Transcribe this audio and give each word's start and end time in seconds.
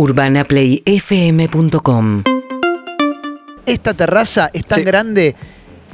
UrbanaPlayFM.com 0.00 2.22
Esta 3.66 3.92
terraza 3.92 4.50
es 4.54 4.64
tan 4.64 4.78
Sí. 4.78 4.84
grande, 4.84 5.36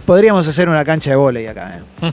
podríamos 0.07 0.47
hacer 0.47 0.69
una 0.69 0.85
cancha 0.85 1.11
de 1.11 1.17
vóley 1.17 1.47
acá. 1.47 1.81
¿eh? 2.03 2.13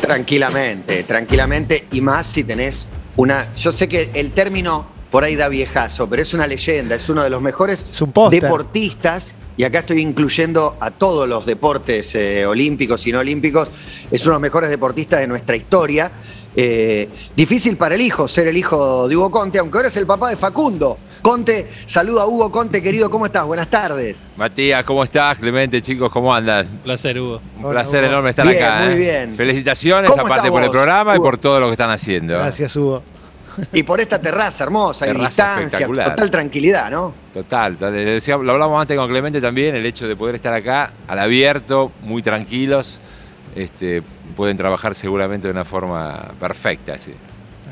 Tranquilamente, 0.00 1.02
tranquilamente. 1.02 1.84
Y 1.92 2.00
más 2.00 2.26
si 2.28 2.44
tenés 2.44 2.86
una. 3.16 3.48
Yo 3.56 3.72
sé 3.72 3.88
que 3.88 4.08
el 4.14 4.30
término 4.30 4.86
por 5.10 5.22
ahí 5.22 5.36
da 5.36 5.48
viejazo, 5.50 6.08
pero 6.08 6.22
es 6.22 6.32
una 6.32 6.46
leyenda, 6.46 6.94
es 6.94 7.06
uno 7.10 7.22
de 7.22 7.28
los 7.28 7.42
mejores 7.42 7.84
Es 7.90 8.00
un 8.00 8.12
póster. 8.12 8.40
deportistas. 8.42 9.34
Y 9.58 9.64
acá 9.64 9.78
estoy 9.80 10.00
incluyendo 10.00 10.76
a 10.80 10.90
todos 10.90 11.26
los 11.28 11.44
deportes 11.46 12.14
eh, 12.14 12.44
olímpicos 12.46 13.06
y 13.06 13.12
no 13.12 13.18
olímpicos. 13.20 13.68
Es 14.10 14.22
uno 14.22 14.30
de 14.32 14.36
los 14.36 14.42
mejores 14.42 14.70
deportistas 14.70 15.20
de 15.20 15.26
nuestra 15.26 15.56
historia. 15.56 16.10
Eh, 16.58 17.10
difícil 17.36 17.76
para 17.76 17.94
el 17.96 18.00
hijo 18.00 18.26
ser 18.26 18.48
el 18.48 18.56
hijo 18.56 19.06
de 19.08 19.14
Hugo 19.14 19.30
Conte, 19.30 19.58
aunque 19.58 19.76
ahora 19.76 19.88
es 19.88 19.96
el 19.98 20.06
papá 20.06 20.30
de 20.30 20.36
Facundo. 20.36 20.96
Conte, 21.20 21.66
saluda 21.84 22.22
a 22.22 22.26
Hugo 22.26 22.50
Conte, 22.50 22.82
querido, 22.82 23.10
¿cómo 23.10 23.26
estás? 23.26 23.44
Buenas 23.44 23.68
tardes. 23.68 24.28
Matías, 24.36 24.82
¿cómo 24.84 25.04
estás? 25.04 25.36
Clemente, 25.36 25.82
chicos, 25.82 26.10
¿cómo 26.10 26.34
andan? 26.34 26.66
Placer, 26.82 27.20
Hugo. 27.20 27.42
Un 27.58 27.64
Hola, 27.66 27.80
placer 27.82 28.00
Hugo. 28.00 28.08
enorme 28.08 28.30
estar 28.30 28.46
Bien, 28.46 28.62
acá. 28.62 28.84
muy 28.84 28.94
¿eh? 28.94 28.96
bien. 28.96 29.36
Felicitaciones, 29.36 30.10
¿Cómo 30.10 30.22
aparte 30.24 30.50
por 30.50 30.62
el 30.62 30.70
programa 30.70 31.14
y 31.14 31.18
por 31.18 31.36
todo 31.36 31.60
lo 31.60 31.66
que 31.66 31.72
están 31.72 31.90
haciendo. 31.90 32.38
Gracias, 32.38 32.74
Hugo. 32.74 33.02
Y 33.72 33.82
por 33.82 34.00
esta 34.00 34.20
terraza 34.20 34.64
hermosa, 34.64 35.08
y 35.08 35.14
distancia, 35.14 35.86
total 35.86 36.30
tranquilidad, 36.30 36.90
¿no? 36.90 37.14
Total, 37.32 37.76
lo 37.80 38.52
hablamos 38.52 38.80
antes 38.80 38.96
con 38.96 39.08
Clemente 39.08 39.40
también, 39.40 39.74
el 39.74 39.84
hecho 39.86 40.06
de 40.06 40.14
poder 40.14 40.34
estar 40.34 40.52
acá 40.52 40.92
al 41.08 41.18
abierto, 41.18 41.90
muy 42.02 42.22
tranquilos, 42.22 43.00
este, 43.54 44.02
pueden 44.34 44.56
trabajar 44.56 44.94
seguramente 44.94 45.48
de 45.48 45.52
una 45.52 45.64
forma 45.64 46.32
perfecta. 46.38 46.98
sí. 46.98 47.14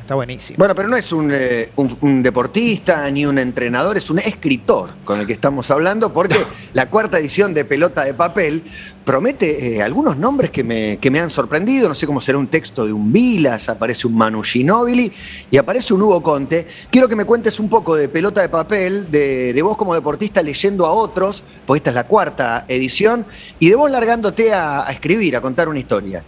Está 0.05 0.17
buenísimo. 0.17 0.59
Bueno, 0.59 0.75
pero 0.75 0.87
no 0.91 0.97
es 0.99 1.11
un, 1.13 1.31
eh, 1.33 1.71
un- 1.77 1.97
un 2.03 2.23
deportista 2.23 3.11
ni 3.11 3.25
un 3.25 3.39
entrenador, 3.39 3.97
es 3.97 4.11
un 4.11 4.19
escritor 4.19 4.91
con 5.03 5.19
el 5.19 5.27
que 5.27 5.33
estamos 5.33 5.71
hablando, 5.71 6.13
porque 6.13 6.37
la 6.75 6.91
cuarta 6.91 7.19
edición 7.19 7.55
de 7.55 7.65
Pelota 7.65 8.05
de 8.05 8.13
Papel 8.13 8.65
promete 9.03 9.77
eh, 9.77 9.83
algunos 9.83 10.19
nombres 10.19 10.51
que 10.51 10.63
me, 10.63 10.99
que 10.99 11.11
me 11.11 11.21
han 11.21 11.31
sorprendido. 11.31 11.89
No 11.89 11.95
sé 11.95 12.07
cómo 12.07 12.21
será 12.21 12.37
un 12.37 12.49
texto 12.49 12.85
de 12.85 12.93
un 12.93 13.11
Vilas, 13.15 13.71
aparece 13.71 14.07
un 14.07 14.15
Manu 14.15 14.43
Ginóbili 14.43 15.11
y 15.51 15.57
aparece 15.57 15.95
un 15.95 16.03
Hugo 16.03 16.23
Conte. 16.23 16.67
Quiero 16.91 17.09
que 17.09 17.17
me 17.17 17.25
cuentes 17.25 17.59
un 17.59 17.71
poco 17.71 17.97
de 17.97 18.11
Pelota 18.11 18.43
de 18.43 18.51
Papel, 18.51 19.11
de, 19.11 19.55
de 19.55 19.63
vos 19.63 19.75
como 19.75 19.95
deportista 19.95 20.43
leyendo 20.43 20.85
a 20.85 20.91
otros, 20.93 21.43
porque 21.67 21.79
esta 21.79 21.89
es 21.89 21.95
la 21.97 22.07
cuarta 22.07 22.67
edición, 22.69 23.25
y 23.59 23.71
de 23.71 23.75
vos 23.75 23.91
largándote 23.91 24.53
a, 24.53 24.87
a 24.87 24.93
escribir, 24.93 25.35
a 25.35 25.41
contar 25.41 25.67
una 25.67 25.79
historia. 25.79 26.23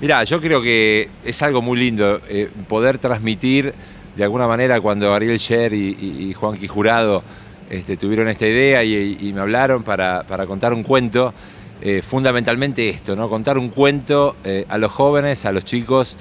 Mirá, 0.00 0.22
yo 0.22 0.40
creo 0.40 0.62
que 0.62 1.08
es 1.24 1.42
algo 1.42 1.60
muy 1.60 1.76
lindo 1.76 2.20
eh, 2.28 2.48
poder 2.68 2.98
transmitir 2.98 3.74
de 4.16 4.22
alguna 4.22 4.46
manera 4.46 4.80
cuando 4.80 5.12
Ariel 5.12 5.38
Sher 5.38 5.72
y, 5.72 5.96
y, 6.00 6.30
y 6.30 6.34
Juanqui 6.34 6.68
Jurado 6.68 7.24
este, 7.68 7.96
tuvieron 7.96 8.28
esta 8.28 8.46
idea 8.46 8.84
y, 8.84 9.32
me 9.34 9.40
hablaron 9.40 9.82
para, 9.82 10.24
contar 10.46 10.72
un 10.72 10.84
cuento, 10.84 11.34
eh, 11.82 12.00
fundamentalmente 12.00 12.88
esto, 12.88 13.16
¿no? 13.16 13.28
Contar 13.28 13.58
un 13.58 13.70
cuento 13.70 14.36
eh, 14.44 14.64
a 14.68 14.78
los 14.78 14.92
jóvenes, 14.92 15.44
a 15.46 15.50
los 15.52 15.64
chicos, 15.64 16.16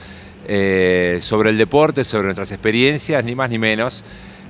sobre 1.20 1.50
el 1.50 1.58
deporte, 1.58 2.04
sobre 2.04 2.24
nuestras 2.24 2.52
experiencias, 2.54 3.24
ni 3.24 3.36
más 3.36 3.50
ni 3.50 3.60
menos 3.60 4.04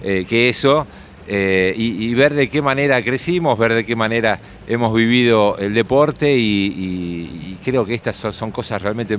que 0.03 0.47
eso. 0.47 0.86
y 1.28 2.14
ver 2.14 2.36
de 2.36 2.47
qué 2.47 2.62
manera 2.62 3.02
crecimos, 3.03 3.58
ver 3.58 3.73
de 3.73 3.84
qué 3.84 3.95
manera 3.95 4.39
hemos 4.67 4.93
vivido 4.93 5.57
el 5.59 5.73
deporte 5.73 6.35
y, 6.37 7.57
creo 7.63 7.85
que 7.85 7.93
estas 7.93 8.15
son, 8.15 8.51
cosas 8.51 8.81
realmente 8.81 9.17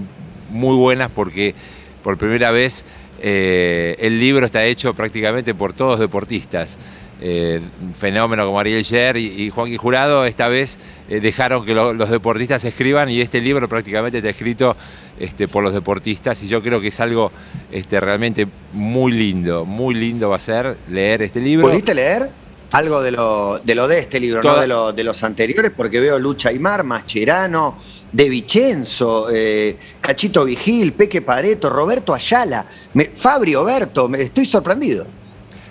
muy 0.51 0.77
buenas 0.77 1.11
porque 1.11 1.55
por 2.03 2.17
primera 2.17 2.51
vez 2.51 2.85
eh, 3.21 3.97
el 3.99 4.19
libro 4.19 4.47
está 4.47 4.65
hecho 4.65 4.95
prácticamente 4.95 5.55
por 5.55 5.73
todos 5.73 5.99
deportistas. 6.01 6.79
Eh, 7.21 7.61
un 7.83 7.97
fenómeno 7.97 8.47
como 8.47 8.61
Ariel 8.61 8.85
Sher 8.85 9.17
y, 9.17 9.27
y 9.27 9.51
Juanqui 9.51 9.77
Jurado 9.77 10.25
esta 10.25 10.47
vez 10.47 10.79
eh, 11.09 11.19
dejaron 11.19 11.67
que 11.67 11.75
lo- 11.75 11.93
los 11.93 12.11
deportistas 12.11 12.65
escriban 12.65 13.11
y 13.11 13.21
este 13.21 13.41
libro 13.41 13.69
prácticamente 13.69 14.19
está 14.19 14.31
escrito 14.31 14.77
este, 15.19 15.49
por 15.49 15.65
los 15.65 15.75
deportistas 15.75 16.41
y 16.45 16.47
yo 16.49 16.63
creo 16.63 16.81
que 16.81 16.89
es 16.89 17.01
algo 17.01 17.33
este, 17.73 17.99
realmente 17.99 18.47
muy 18.73 19.11
lindo, 19.11 19.65
muy 19.65 19.97
lindo 19.97 20.31
va 20.31 20.37
a 20.37 20.41
ser 20.41 20.77
leer 20.89 21.23
este 21.23 21.41
libro. 21.41 21.67
¿Pudiste 21.69 21.93
leer 21.93 22.31
algo 22.73 23.01
de 23.03 23.11
lo 23.13 23.59
de, 23.61 23.75
lo 23.75 23.89
de 23.89 23.99
este 24.01 24.21
libro, 24.21 24.43
no 24.43 24.49
Toda- 24.51 24.61
de, 24.63 24.69
lo, 24.69 24.93
de 24.93 25.05
los 25.05 25.23
anteriores? 25.23 25.73
Porque 25.77 26.01
veo 26.01 26.19
Lucha 26.19 26.51
Aymar, 26.51 26.85
Mascherano, 26.85 27.77
De 28.13 28.29
Vicenzo, 28.29 29.29
eh, 29.33 29.77
Cachito 30.01 30.45
Vigil, 30.45 30.93
Peque 30.93 31.23
Pareto, 31.23 31.71
Roberto 31.71 32.15
Ayala, 32.15 32.67
me- 32.95 33.11
Fabio 33.15 33.65
Berto, 33.65 34.09
me, 34.09 34.23
estoy 34.23 34.45
sorprendido. 34.47 35.07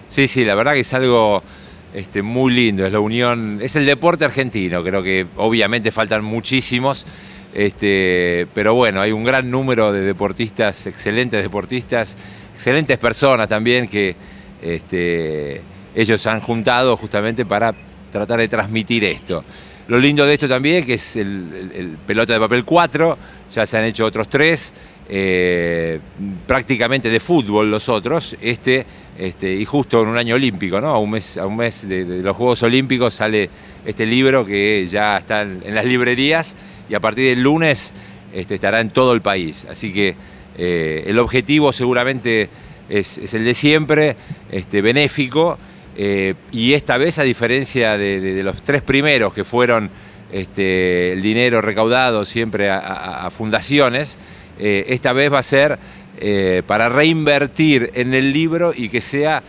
Sí, 0.08 0.28
sí, 0.28 0.44
la 0.46 0.56
verdad 0.56 0.74
que 0.74 0.80
es 0.81 0.94
algo 0.94 1.44
este, 1.94 2.22
muy 2.22 2.53
lindo, 2.53 2.85
es 2.85 2.91
la 2.91 3.00
unión, 3.00 3.59
es 3.62 3.75
el 3.75 3.85
deporte 3.85 4.25
argentino, 4.25 4.84
creo 4.84 5.03
que 5.03 5.28
obviamente 5.38 5.91
faltan 5.91 6.24
muchísimos, 6.24 7.06
este, 7.53 8.47
pero 8.53 8.74
bueno, 8.75 9.02
hay 9.02 9.12
un 9.12 9.24
gran 9.24 9.50
número 9.50 9.91
de 9.91 10.02
deportistas, 10.02 10.85
excelentes 10.88 11.41
deportistas, 11.44 12.16
excelentes 12.53 12.97
personas 13.00 13.50
también 13.50 13.88
que 13.88 14.16
este, 14.62 15.62
ellos 15.97 16.25
han 16.28 16.40
juntado 16.41 16.96
justamente 16.96 17.46
para 17.46 17.74
tratar 18.12 18.40
de 18.40 18.47
transmitir 18.47 19.03
esto. 19.03 19.44
Lo 19.88 19.97
lindo 20.00 20.25
de 20.25 20.34
esto 20.34 20.47
también 20.47 20.85
que 20.85 20.94
es 20.96 21.16
el, 21.16 21.28
el- 21.53 21.72
el 21.74 21.88
pelota 22.06 22.34
de 22.34 22.40
papel 22.40 22.63
4, 22.66 23.18
ya 23.53 23.66
se 23.66 23.78
han 23.78 23.85
hecho 23.85 24.06
otros 24.06 24.28
tres, 24.30 24.74
eh, 25.09 26.00
prácticamente 26.46 27.09
de 27.09 27.19
fútbol 27.19 27.72
los 27.72 27.88
otros, 27.90 28.35
este, 28.41 28.85
este, 29.18 29.53
y 29.56 29.66
justo 29.66 30.02
en 30.03 30.09
un 30.09 30.18
año 30.18 30.35
olímpico, 30.35 30.80
¿no? 30.81 30.90
A 30.90 30.97
un 31.00 31.12
mes, 31.12 31.38
a 31.38 31.47
un 31.47 31.56
mes 31.58 31.88
de, 31.88 32.03
los 32.22 32.35
Juegos 32.35 32.62
Olímpicos 32.64 33.16
sale 33.16 33.50
este 33.85 34.06
libro 34.06 34.46
que 34.46 34.85
ya 34.88 35.18
está 35.18 35.41
en, 35.44 35.62
en 35.66 35.74
las 35.74 35.85
librerías 35.85 36.56
y 36.90 36.94
a 36.94 37.00
partir 37.00 37.29
del 37.29 37.41
lunes 37.41 37.94
este, 38.34 38.56
estará 38.56 38.81
en 38.81 38.90
todo 38.91 39.14
el 39.14 39.22
país. 39.22 39.66
Así 39.69 39.94
que 39.94 40.16
eh, 40.58 41.06
el 41.08 41.18
objetivo 41.19 41.72
seguramente 41.72 42.50
es, 42.90 43.18
es 43.18 43.34
el 43.34 43.46
de 43.46 43.53
siempre, 43.53 44.18
este, 44.52 44.81
benéfico, 44.81 45.58
eh, 46.00 46.35
y 46.52 46.74
esta 46.74 46.97
vez, 46.97 47.18
a 47.18 47.24
diferencia 47.24 47.97
de, 47.97 48.44
los 48.44 48.62
tres 48.62 48.84
primeros 48.84 49.34
que 49.34 49.44
fueron 49.44 49.90
este, 50.31 51.13
el 51.13 51.24
dinero 51.24 51.59
recaudado 51.59 52.24
siempre 52.24 52.69
a, 52.69 53.28
fundaciones, 53.31 54.19
eh, 54.59 54.85
esta 54.90 55.12
vez 55.12 55.34
va 55.34 55.40
a 55.40 55.44
ser 55.44 55.80
eh, 56.19 56.62
para 56.68 56.88
reinvertir 56.88 57.91
en 57.96 58.13
el 58.13 58.31
libro 58.31 58.74
y 58.75 58.90
que 58.90 59.02
sea 59.02 59.44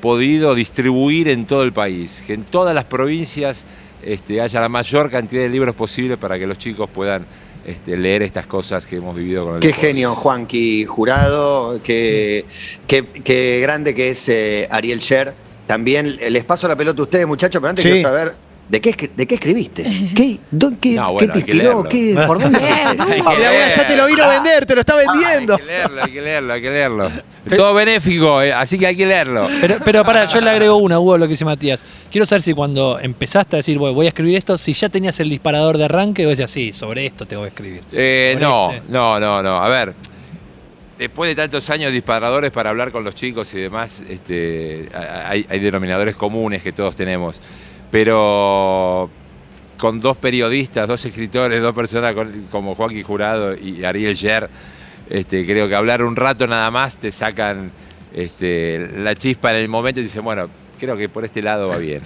podido 0.00 0.56
distribuir 0.56 1.28
en 1.28 1.46
todo 1.46 1.62
el 1.62 1.72
país, 1.72 2.22
que 2.26 2.34
en 2.34 2.42
todas 2.42 2.74
las 2.74 2.84
provincias 2.84 3.64
este, 4.02 4.40
haya 4.40 4.60
la 4.60 4.68
mayor 4.68 5.10
cantidad 5.10 5.42
de 5.42 5.48
libros 5.48 5.76
posible 5.76 6.16
para 6.16 6.38
que 6.40 6.46
los 6.46 6.58
chicos 6.58 6.90
puedan 6.90 7.24
este, 7.68 7.96
leer 7.96 8.22
estas 8.22 8.46
cosas 8.46 8.86
que 8.86 8.96
hemos 8.96 9.14
vivido 9.14 9.44
con 9.44 9.54
el 9.56 9.60
Qué 9.60 9.68
deporte. 9.68 9.86
genio, 9.88 10.14
Juanqui 10.14 10.84
Jurado, 10.86 11.80
qué, 11.82 12.44
qué- 12.86 13.04
qué 13.22 13.60
grande 13.60 13.94
que 13.94 14.10
es 14.10 14.28
eh, 14.28 14.66
Ariel 14.70 15.00
Sher. 15.00 15.34
También 15.66 16.18
les 16.30 16.44
paso 16.44 16.66
la 16.66 16.76
pelota 16.76 17.00
a 17.00 17.04
ustedes, 17.04 17.26
muchachos, 17.26 17.60
pero 17.60 17.68
antes 17.70 17.82
Sí. 17.84 17.90
quiero 17.90 18.08
saber. 18.08 18.34
¿De 18.68 18.82
qué, 18.82 19.10
¿De 19.16 19.26
qué 19.26 19.34
escribiste? 19.36 19.82
¿Qué, 20.14 20.14
qué- 20.14 20.38
No, 20.50 20.78
qué 20.78 20.96
bueno, 20.98 21.32
te 21.32 21.38
inspiró? 21.38 21.82
¿Qué- 21.84 22.14
¿Por 22.26 22.38
dónde 22.40 22.60
ya 23.76 23.86
te 23.86 23.96
lo 23.96 24.06
vino 24.06 24.24
a 24.24 24.28
vender, 24.28 24.66
te 24.66 24.74
lo 24.74 24.80
está 24.80 24.94
vendiendo. 24.94 25.54
Hay 25.54 25.60
que 25.60 25.66
leerlo, 25.66 26.02
hay 26.04 26.12
que 26.12 26.20
leerlo, 26.20 26.52
hay 26.52 26.60
que 26.62 26.70
leerlo. 26.70 27.10
Todo 27.56 27.72
benéfico, 27.74 28.42
eh, 28.42 28.52
así 28.52 28.78
que 28.78 28.86
hay 28.86 28.96
que 28.96 29.06
leerlo. 29.06 29.48
Pero, 29.62 29.76
pero 29.84 30.04
para, 30.04 30.26
yo 30.26 30.40
le 30.42 30.50
agrego 30.50 30.76
una, 30.76 31.00
Hugo, 31.00 31.16
lo 31.16 31.24
que 31.26 31.30
dice 31.30 31.44
Matías. 31.46 31.80
Quiero 32.12 32.26
saber 32.26 32.42
si 32.42 32.52
cuando 32.52 32.98
empezaste 33.00 33.56
a 33.56 33.58
decir, 33.58 33.78
"Bueno, 33.78 33.94
voy 33.94 34.04
a 34.06 34.10
escribir 34.10 34.36
esto, 34.36 34.58
si 34.58 34.74
ya 34.74 34.88
tenías 34.90 35.18
el 35.20 35.30
disparador 35.30 35.78
de 35.78 35.86
arranque 35.86 36.26
o 36.26 36.28
decías, 36.30 36.50
sí, 36.50 36.72
sobre 36.72 37.06
esto 37.06 37.26
te 37.26 37.36
voy 37.36 37.46
a 37.46 37.48
escribir. 37.48 37.82
Eh, 37.92 38.36
no, 38.38 38.70
este. 38.72 38.82
no, 38.90 39.18
no, 39.18 39.42
no. 39.42 39.56
A 39.62 39.68
ver, 39.70 39.94
después 40.98 41.28
de 41.30 41.36
tantos 41.36 41.70
años 41.70 41.92
disparadores 41.92 42.50
para 42.50 42.68
hablar 42.70 42.92
con 42.92 43.02
los 43.04 43.14
chicos 43.14 43.52
y 43.54 43.58
demás, 43.60 44.02
este, 44.10 44.88
hay, 45.26 45.46
hay 45.48 45.58
denominadores 45.58 46.16
comunes 46.16 46.62
que 46.62 46.72
todos 46.72 46.94
tenemos. 46.96 47.40
Pero 47.90 49.10
con 49.78 50.00
dos 50.00 50.16
periodistas, 50.16 50.86
dos 50.88 51.04
escritores, 51.04 51.62
dos 51.62 51.74
personas 51.74 52.14
como 52.50 52.74
Joaquín 52.74 53.02
Jurado 53.02 53.56
y 53.56 53.84
Ariel 53.84 54.14
Sher, 54.14 54.50
este, 55.08 55.46
creo 55.46 55.68
que 55.68 55.74
hablar 55.74 56.02
un 56.02 56.16
rato 56.16 56.46
nada 56.46 56.70
más 56.70 56.96
te 56.96 57.10
sacan 57.12 57.70
este, 58.12 58.90
la 58.96 59.14
chispa 59.14 59.52
en 59.52 59.58
el 59.58 59.68
momento 59.68 60.00
y 60.00 60.02
dicen, 60.02 60.24
bueno, 60.24 60.48
creo 60.78 60.96
que 60.96 61.08
por 61.08 61.24
este 61.24 61.42
lado 61.42 61.68
va 61.68 61.78
bien. 61.78 62.02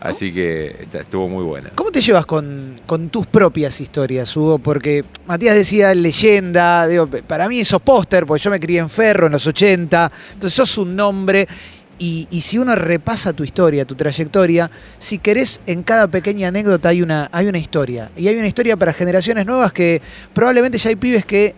Así 0.00 0.32
que 0.32 0.86
estuvo 0.92 1.26
muy 1.28 1.42
buena. 1.42 1.70
¿Cómo 1.74 1.90
te 1.90 2.00
llevas 2.00 2.26
con, 2.26 2.80
con 2.86 3.08
tus 3.08 3.26
propias 3.26 3.80
historias, 3.80 4.36
Hugo? 4.36 4.58
Porque 4.58 5.04
Matías 5.26 5.54
decía 5.54 5.94
leyenda, 5.94 6.86
digo, 6.86 7.08
para 7.26 7.48
mí 7.48 7.64
sos 7.64 7.80
póster, 7.80 8.26
porque 8.26 8.44
yo 8.44 8.50
me 8.50 8.60
crié 8.60 8.80
en 8.80 8.90
Ferro 8.90 9.26
en 9.26 9.32
los 9.32 9.46
80, 9.46 10.12
entonces 10.34 10.54
sos 10.54 10.78
un 10.78 10.94
nombre. 10.94 11.48
Y, 11.98 12.26
si 12.42 12.58
uno 12.58 12.74
repasa 12.74 13.32
tu 13.32 13.42
historia, 13.42 13.86
tu 13.86 13.94
trayectoria, 13.94 14.70
si 14.98 15.18
querés, 15.18 15.60
en 15.66 15.82
cada 15.82 16.08
pequeña 16.08 16.48
anécdota 16.48 16.90
hay 16.90 17.00
una, 17.00 17.28
hay 17.32 17.46
una 17.46 17.58
historia. 17.58 18.10
Y 18.16 18.28
hay 18.28 18.36
una 18.36 18.46
historia 18.46 18.76
para 18.76 18.92
generaciones 18.92 19.46
nuevas 19.46 19.72
que 19.72 20.02
probablemente 20.34 20.76
ya 20.76 20.90
hay 20.90 20.96
pibes 20.96 21.24
que 21.24 21.54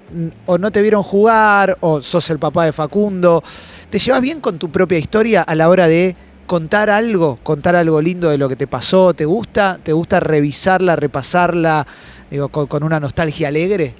o 0.46 0.58
no 0.58 0.70
te 0.70 0.81
vieron 0.81 1.02
jugar, 1.02 1.76
o 1.81 2.00
sos 2.00 2.31
el 2.31 2.38
papá 2.38 2.64
de 2.64 2.73
Facundo. 2.73 3.43
¿Te 3.90 3.99
llevas 3.99 4.20
bien 4.20 4.40
con 4.40 4.58
tu 4.58 4.70
propia 4.70 4.99
historia 4.99 5.43
a 5.43 5.55
la 5.56 5.69
hora 5.69 5.88
de 5.88 6.14
contar 6.46 6.88
algo, 6.88 7.37
contar 7.43 7.75
algo 7.75 8.00
lindo 8.00 8.31
de 8.31 8.38
lo 8.38 8.49
que 8.49 8.56
te 8.56 8.69
pasó? 8.69 9.14
¿Te 9.14 9.25
gusta? 9.25 9.81
¿Te 9.82 9.93
gusta 9.93 10.20
revisarla, 10.20 10.94
repasarla, 10.94 11.85
digo, 12.31 12.49
con 12.49 12.82
una 12.85 13.00
nostalgia 13.00 13.49
alegre? 13.49 13.94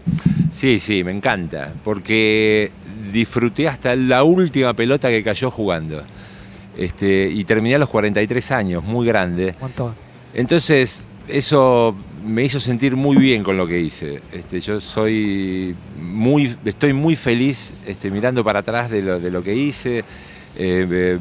Sí, 0.51 0.79
sí, 0.79 1.05
me 1.05 1.11
encanta, 1.11 1.73
porque 1.85 2.71
disfruté 3.13 3.69
hasta 3.69 3.95
la 3.97 4.23
última 4.25 4.75
pelota 4.75 5.09
que 5.09 5.23
cayó 5.23 5.51
jugando. 5.51 6.03
Este, 6.77 7.29
y 7.29 7.45
terminé 7.45 7.75
a 7.75 7.79
los 7.79 7.89
43 7.89 8.51
años, 8.53 8.85
muy 8.85 9.07
grande. 9.07 9.55
Montón. 9.61 9.95
Entonces, 10.35 11.05
eso 11.27 11.97
me 12.25 12.45
hizo 12.45 12.61
sentir 12.61 12.95
muy 12.97 13.17
bien 13.17 13.43
con 13.43 13.57
lo 13.57 13.67
que 13.67 13.81
hice. 13.81 14.21
Este, 14.33 14.61
yo 14.61 14.81
soy 14.81 15.75
muy, 16.01 16.57
estoy 16.65 16.93
muy 16.93 17.17
feliz 17.17 17.75
este, 17.87 18.11
mirando 18.11 18.45
para 18.45 18.61
atrás 18.61 18.91
de 18.91 19.03
lo, 19.03 19.19
de 19.19 19.31
lo 19.31 19.43
que 19.43 19.55
hice. 19.55 19.99
Eh, 19.99 20.05
eh, 20.57 21.19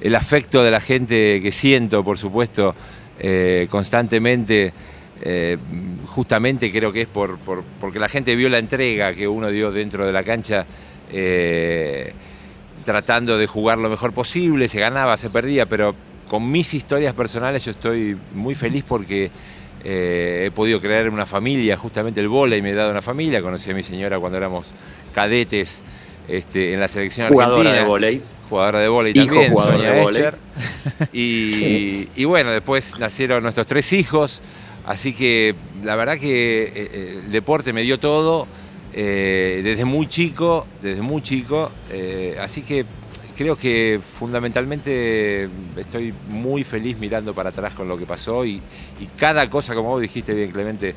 el 0.00 0.14
afecto 0.14 0.62
de 0.62 0.70
la 0.70 0.80
gente 0.80 1.40
que 1.42 1.52
siento, 1.52 2.02
por 2.04 2.16
supuesto, 2.18 2.74
eh, 3.18 3.66
constantemente, 3.70 4.72
eh, 5.22 5.56
justamente 6.06 6.70
creo 6.70 6.92
que 6.92 7.02
es 7.02 7.06
por, 7.08 7.38
por- 7.38 7.62
porque 7.80 7.98
la 7.98 8.08
gente 8.08 8.36
vio 8.36 8.48
la 8.50 8.58
entrega 8.58 9.14
que 9.14 9.26
uno 9.26 9.48
dio 9.48 9.72
dentro 9.72 10.06
de 10.06 10.12
la 10.12 10.22
cancha. 10.22 10.64
Eh, 11.12 12.12
tratando 12.84 13.36
de 13.38 13.46
jugar 13.46 13.78
lo 13.78 13.90
mejor 13.90 14.12
posible, 14.12 14.68
se 14.68 14.80
ganaba, 14.80 15.16
se 15.16 15.30
perdía, 15.30 15.66
pero 15.66 15.94
con 16.28 16.50
mis 16.50 16.72
historias 16.74 17.14
personales 17.14 17.64
yo 17.64 17.72
estoy 17.72 18.16
muy 18.34 18.54
feliz 18.54 18.84
porque 18.86 19.30
eh, 19.84 20.44
he 20.46 20.50
podido 20.50 20.80
crear 20.80 21.08
una 21.08 21.26
familia, 21.26 21.76
justamente 21.76 22.20
el 22.20 22.28
vóley 22.28 22.62
me 22.62 22.70
ha 22.72 22.74
dado 22.74 22.90
una 22.90 23.02
familia, 23.02 23.42
conocí 23.42 23.70
a 23.70 23.74
mi 23.74 23.82
señora 23.82 24.18
cuando 24.18 24.38
éramos 24.38 24.72
cadetes 25.14 25.84
este, 26.28 26.72
en 26.72 26.80
la 26.80 26.88
selección 26.88 27.28
Jugadora 27.28 27.70
argentina. 27.70 27.82
de 27.82 27.88
vóley. 27.88 28.22
Jugadora 28.48 28.80
de 28.80 28.88
vóley 28.88 29.12
Hijo 29.16 29.26
también, 29.26 29.56
Sonia 29.56 29.92
de. 29.92 30.02
Escher. 30.02 30.38
Y, 31.12 32.08
y 32.16 32.24
bueno, 32.24 32.50
después 32.50 32.98
nacieron 32.98 33.42
nuestros 33.42 33.66
tres 33.66 33.92
hijos, 33.92 34.40
así 34.86 35.12
que 35.12 35.54
la 35.84 35.96
verdad 35.96 36.18
que 36.18 36.72
eh, 36.74 37.20
el 37.24 37.32
deporte 37.32 37.72
me 37.72 37.82
dio 37.82 37.98
todo 37.98 38.46
eh, 38.98 39.60
desde 39.62 39.84
muy 39.84 40.08
chico, 40.08 40.66
desde 40.80 41.02
muy 41.02 41.20
chico, 41.20 41.70
eh, 41.90 42.34
así 42.40 42.62
que 42.62 42.86
creo 43.36 43.54
que 43.54 44.00
fundamentalmente 44.02 45.50
estoy 45.76 46.14
muy 46.30 46.64
feliz 46.64 46.96
mirando 46.96 47.34
para 47.34 47.50
atrás 47.50 47.74
con 47.74 47.88
lo 47.88 47.98
que 47.98 48.06
pasó 48.06 48.46
y, 48.46 48.62
cada 49.18 49.50
cosa, 49.50 49.74
como 49.74 49.90
vos 49.90 50.00
dijiste 50.00 50.32
bien 50.32 50.50
Clemente, 50.50 50.94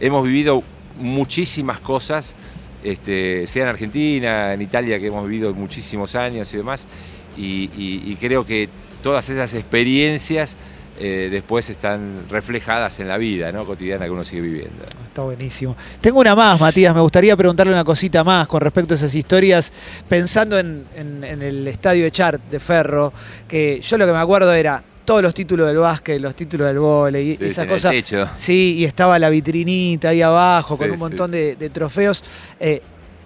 hemos 0.00 0.24
vivido 0.24 0.62
muchísimas 0.98 1.78
cosas, 1.80 2.36
este, 2.82 3.46
sea 3.46 3.64
en 3.64 3.68
Argentina, 3.68 4.54
en 4.54 4.62
Italia, 4.62 4.98
que 4.98 5.08
hemos 5.08 5.28
vivido 5.28 5.52
muchísimos 5.52 6.14
años 6.14 6.54
y 6.54 6.56
demás, 6.56 6.88
y 7.36 8.16
creo 8.16 8.46
que 8.46 8.70
todas 9.02 9.28
esas 9.28 9.52
experiencias 9.52 10.56
eh, 10.98 11.28
después 11.30 11.68
están 11.70 12.24
reflejadas 12.30 12.98
en 13.00 13.08
la 13.08 13.18
vida 13.18 13.52
¿no? 13.52 13.64
cotidiana 13.66 14.04
que 14.06 14.10
uno 14.10 14.24
sigue 14.24 14.42
viviendo. 14.42 14.84
Está 15.04 15.22
buenísimo. 15.22 15.76
Tengo 16.00 16.20
una 16.20 16.34
más, 16.34 16.60
Matías. 16.60 16.94
Me 16.94 17.00
gustaría 17.00 17.36
preguntarle 17.36 17.72
una 17.72 17.84
cosita 17.84 18.24
más 18.24 18.48
con 18.48 18.60
respecto 18.60 18.94
a 18.94 18.96
esas 18.96 19.14
historias, 19.14 19.72
pensando 20.08 20.58
en, 20.58 20.84
en- 20.96 21.24
en 21.24 21.42
el 21.42 21.66
estadio 21.68 22.04
de 22.04 22.10
Chart 22.10 22.40
de 22.50 22.60
Ferro, 22.60 23.12
que 23.48 23.80
yo 23.80 23.98
lo 23.98 24.06
que 24.06 24.12
me 24.12 24.18
acuerdo 24.18 24.52
era 24.52 24.82
todos 25.04 25.22
los 25.22 25.34
títulos 25.34 25.68
del 25.68 25.76
básquet, 25.76 26.20
los 26.20 26.34
títulos 26.34 26.66
del 26.66 26.78
vóley, 26.80 27.30
y 27.32 27.36
Sí, 27.36 27.44
esa 27.44 27.66
cosa. 27.66 27.90
Sí, 28.36 28.74
y 28.78 28.84
estaba 28.84 29.18
la 29.18 29.30
vitrinita 29.30 30.08
ahí 30.08 30.20
abajo 30.22 30.76
con 30.76 30.88
un 30.90 30.96
sí. 30.96 31.00
montón 31.00 31.30
de, 31.30 31.54
de 31.56 31.70
trofeos. 31.70 32.24
Eh, 32.58 32.82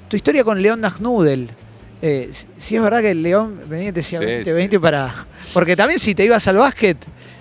tu 0.09 0.17
historia 0.17 0.45
con 0.45 0.61
León 0.61 0.81
Nagnudel. 0.83 1.49
Eh, 2.03 2.31
si, 2.57 2.77
es 2.77 2.83
verdad 2.83 3.01
que 3.01 3.11
el 3.13 3.23
León 3.23 3.61
venía 3.69 3.89
y 3.89 3.93
te 3.93 4.01
decía, 4.01 4.19
venite, 4.21 4.53
venite 4.53 4.81
para. 4.81 5.15
Porque 5.55 5.75
también 5.77 6.01
si 6.01 6.15
te 6.15 6.25
ibas 6.25 6.47
al 6.49 6.57
básquet, 6.57 6.97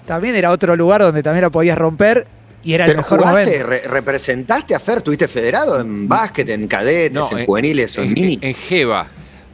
también 0.10 0.36
era 0.36 0.50
otro 0.50 0.76
lugar 0.76 1.02
donde 1.02 1.22
también 1.22 1.44
la 1.44 1.50
podías 1.52 1.78
romper 1.78 2.26
y 2.64 2.74
era 2.74 2.86
el 2.86 2.92
Pero 2.92 2.98
mejor 3.04 3.20
jugaste, 3.20 3.46
momento. 3.46 3.68
re- 3.68 3.82
representaste 3.88 4.74
a 4.76 4.80
Fer, 4.80 5.02
tuviste 5.04 5.28
federado 5.28 5.80
en 5.80 6.08
básquet, 6.08 6.50
en 6.50 6.68
cadetes, 6.68 7.12
No, 7.14 7.30
en 7.32 7.38
en- 7.40 7.46
juveniles 7.46 7.96
o 7.98 8.02
en, 8.02 8.08
en, 8.08 8.14
mini. 8.16 8.40
en 8.42 8.54
Jeva. 8.56 9.08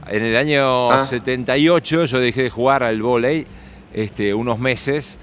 En 0.09 0.23
el 0.23 0.35
año 0.37 0.91
Ah. 0.91 1.05
78 1.05 2.05
yo 2.05 2.19
dejé 2.19 2.43
de 2.43 2.49
jugar 2.49 2.83
al 2.83 3.01
vóley 3.01 3.45
este, 3.93 4.33
unos 4.33 4.57
meses 4.57 5.17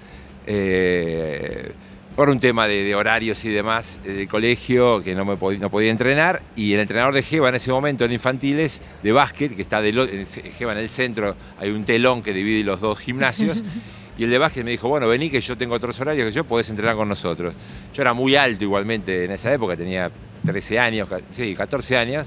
eh, 0.46 1.73
por 2.14 2.28
un 2.28 2.38
tema 2.40 2.67
de, 2.69 2.85
de 2.85 2.94
horarios 2.94 3.43
y 3.46 3.49
demás 3.49 3.99
eh, 4.05 4.11
del 4.12 4.28
colegio 4.28 5.00
que 5.02 5.14
no, 5.14 5.25
me 5.25 5.37
podía, 5.37 5.58
no 5.61 5.70
podía 5.70 5.90
entrenar 5.90 6.43
y 6.56 6.75
el 6.75 6.81
entrenador 6.81 7.14
de 7.14 7.23
Jeva 7.23 7.49
en 7.49 7.55
ese 7.55 7.70
momento 7.70 8.05
en 8.05 8.12
infantiles 8.12 8.82
de 9.02 9.12
básquet, 9.12 9.56
que 9.56 9.62
está 9.62 9.81
del 9.81 9.99
o- 9.99 10.05
en 10.08 10.26
Jeva 10.26 10.73
en 10.73 10.78
el 10.78 10.90
centro, 10.90 11.35
hay 11.58 11.70
un 11.70 11.85
telón 11.85 12.23
que 12.23 12.32
divide 12.35 12.64
los 12.64 12.81
dos 12.81 12.99
gimnasios. 12.99 13.62
Y 14.19 14.25
el 14.25 14.31
de 14.31 14.38
básquet 14.38 14.64
me 14.64 14.70
dijo, 14.70 14.88
bueno, 14.88 15.09
vení 15.09 15.31
que 15.31 15.41
yo 15.41 15.56
tengo 15.56 15.75
otros 15.75 15.99
horarios 16.00 16.26
que 16.26 16.32
yo 16.32 16.44
podés 16.44 16.69
entrenar 16.70 16.97
con 16.97 17.09
nosotros. 17.09 17.55
Yo 17.94 18.03
era 18.03 18.12
muy 18.12 18.37
alto 18.37 18.62
igualmente 18.64 19.25
en 19.25 19.32
esa 19.32 19.53
época, 19.53 19.76
tenía 19.76 20.11
13 20.44 20.79
años, 20.79 21.09
sí, 21.31 21.55
14 21.56 21.97
años. 21.97 22.26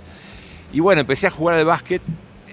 Y 0.74 0.80
bueno, 0.80 1.02
empecé 1.02 1.28
a 1.28 1.32
jugar 1.32 1.58
al 1.58 1.66
básquet. 1.66 2.02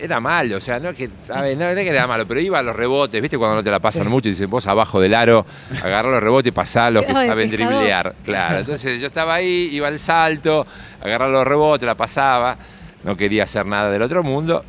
Era 0.00 0.18
malo, 0.18 0.56
o 0.56 0.60
sea, 0.60 0.80
no 0.80 0.88
es 0.88 0.96
que, 0.96 1.08
a 1.32 1.42
ver, 1.42 1.56
no, 1.56 1.68
es 1.68 1.76
que 1.76 1.88
era 1.88 2.08
malo, 2.08 2.26
pero 2.26 2.40
iba 2.40 2.58
a 2.58 2.62
los 2.62 2.74
rebotes, 2.74 3.20
¿viste? 3.22 3.38
Cuando 3.38 3.56
no 3.56 3.62
te 3.62 3.70
la 3.70 3.78
pasan 3.78 4.04
Sí. 4.04 4.08
mucho 4.08 4.28
y 4.28 4.32
dicen, 4.32 4.50
vos 4.50 4.66
abajo 4.66 5.00
del 5.00 5.14
aro, 5.14 5.46
agarrá 5.80 6.10
los 6.10 6.20
rebotes 6.20 6.48
y 6.48 6.52
pasá 6.52 6.90
los 6.90 7.04
que 7.04 7.12
saben 7.12 7.48
pescador. 7.50 7.72
driblear. 7.74 8.14
Claro, 8.24 8.58
entonces 8.58 8.98
yo 9.00 9.06
estaba 9.06 9.34
ahí, 9.34 9.68
iba 9.70 9.86
al 9.86 10.00
salto, 10.00 10.66
agarraba 11.00 11.30
los 11.30 11.46
rebotes, 11.46 11.86
la 11.86 11.94
pasaba, 11.94 12.56
no 13.04 13.16
quería 13.16 13.44
hacer 13.44 13.64
nada 13.64 13.90
del 13.92 14.02
otro 14.02 14.24
mundo. 14.24 14.64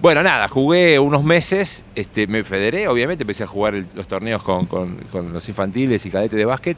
Bueno, 0.00 0.22
nada, 0.22 0.46
jugué 0.46 0.98
unos 1.00 1.24
meses, 1.24 1.84
este, 1.96 2.28
me 2.28 2.44
federé, 2.44 2.86
obviamente, 2.86 3.24
empecé 3.24 3.42
a 3.42 3.48
jugar 3.48 3.74
los 3.94 4.06
torneos 4.06 4.42
con, 4.44 4.66
con- 4.66 5.32
los 5.32 5.48
infantiles 5.48 6.06
y 6.06 6.10
cadetes 6.10 6.38
de 6.38 6.44
básquet. 6.44 6.76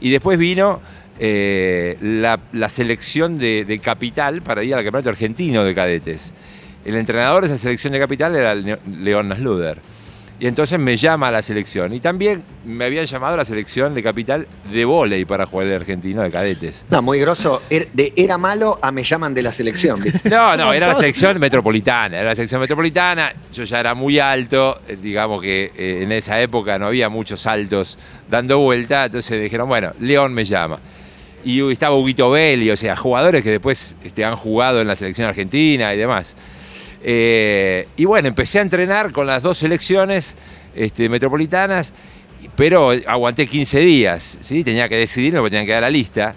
Y 0.00 0.10
después 0.10 0.38
vino 0.38 0.80
eh, 1.18 1.98
la, 2.00 2.68
selección 2.70 3.38
de, 3.38 3.66
de 3.66 3.78
capital 3.80 4.40
para 4.42 4.64
ir 4.64 4.74
al 4.74 4.82
campeonato 4.82 5.10
argentino 5.10 5.62
de 5.62 5.74
cadetes. 5.74 6.32
El 6.86 6.96
entrenador 6.96 7.42
de 7.42 7.48
esa 7.48 7.58
selección 7.58 7.92
de 7.92 7.98
capital 7.98 8.34
era 8.34 8.54
León 8.54 9.28
Nasluder. 9.28 9.80
Y 10.40 10.48
entonces 10.48 10.80
me 10.80 10.96
llama 10.96 11.28
a 11.28 11.30
la 11.30 11.42
selección. 11.42 11.94
Y 11.94 12.00
también 12.00 12.42
me 12.64 12.86
habían 12.86 13.04
llamado 13.06 13.34
a 13.34 13.36
la 13.36 13.44
selección 13.44 13.94
de 13.94 14.02
capital 14.02 14.48
de 14.72 14.84
vóley 14.84 15.24
para 15.24 15.46
jugar 15.46 15.68
el 15.68 15.74
argentino 15.74 16.22
de 16.22 16.30
cadetes. 16.30 16.86
No, 16.90 17.00
muy 17.02 17.20
grosso. 17.20 17.62
Er- 17.70 17.88
de 17.92 18.12
era 18.16 18.36
malo 18.36 18.78
a 18.82 18.90
me 18.90 19.04
llaman 19.04 19.32
de 19.32 19.42
la 19.42 19.52
selección. 19.52 20.00
¿viste? 20.02 20.28
No, 20.30 20.56
no, 20.56 20.72
era 20.72 20.88
la 20.88 20.94
selección 20.96 21.38
metropolitana, 21.38 22.18
era 22.18 22.30
la 22.30 22.34
selección 22.34 22.60
metropolitana, 22.60 23.32
yo 23.52 23.62
ya 23.62 23.78
era 23.78 23.94
muy 23.94 24.18
alto, 24.18 24.80
eh, 24.88 24.96
digamos 25.00 25.40
que 25.40 25.70
eh, 25.76 26.00
en 26.02 26.10
esa 26.10 26.40
época 26.40 26.78
no 26.80 26.86
había 26.86 27.08
muchos 27.08 27.40
saltos 27.42 27.96
dando 28.28 28.58
vuelta, 28.58 29.04
entonces 29.04 29.40
dijeron, 29.40 29.68
bueno, 29.68 29.92
León 30.00 30.34
me 30.34 30.44
llama. 30.44 30.80
Y 31.44 31.60
estaba 31.70 31.94
Huguito 31.94 32.30
Belli, 32.30 32.70
o 32.70 32.76
sea, 32.76 32.96
jugadores 32.96 33.44
que 33.44 33.50
después 33.50 33.94
este, 34.02 34.24
han 34.24 34.34
jugado 34.34 34.80
en 34.80 34.88
la 34.88 34.96
selección 34.96 35.28
argentina 35.28 35.94
y 35.94 35.98
demás. 35.98 36.34
Eh, 37.06 37.86
y 37.98 38.06
bueno, 38.06 38.28
empecé 38.28 38.58
a 38.58 38.62
entrenar 38.62 39.12
con 39.12 39.26
las 39.26 39.42
dos 39.42 39.58
selecciones 39.58 40.36
este, 40.74 41.10
metropolitanas, 41.10 41.92
pero 42.56 42.92
aguanté 43.06 43.46
15 43.46 43.80
días, 43.80 44.38
¿sí? 44.40 44.64
tenía 44.64 44.88
que 44.88 44.96
decidir, 44.96 45.34
me 45.34 45.50
tenían 45.50 45.66
que 45.66 45.72
dar 45.72 45.82
la 45.82 45.90
lista. 45.90 46.34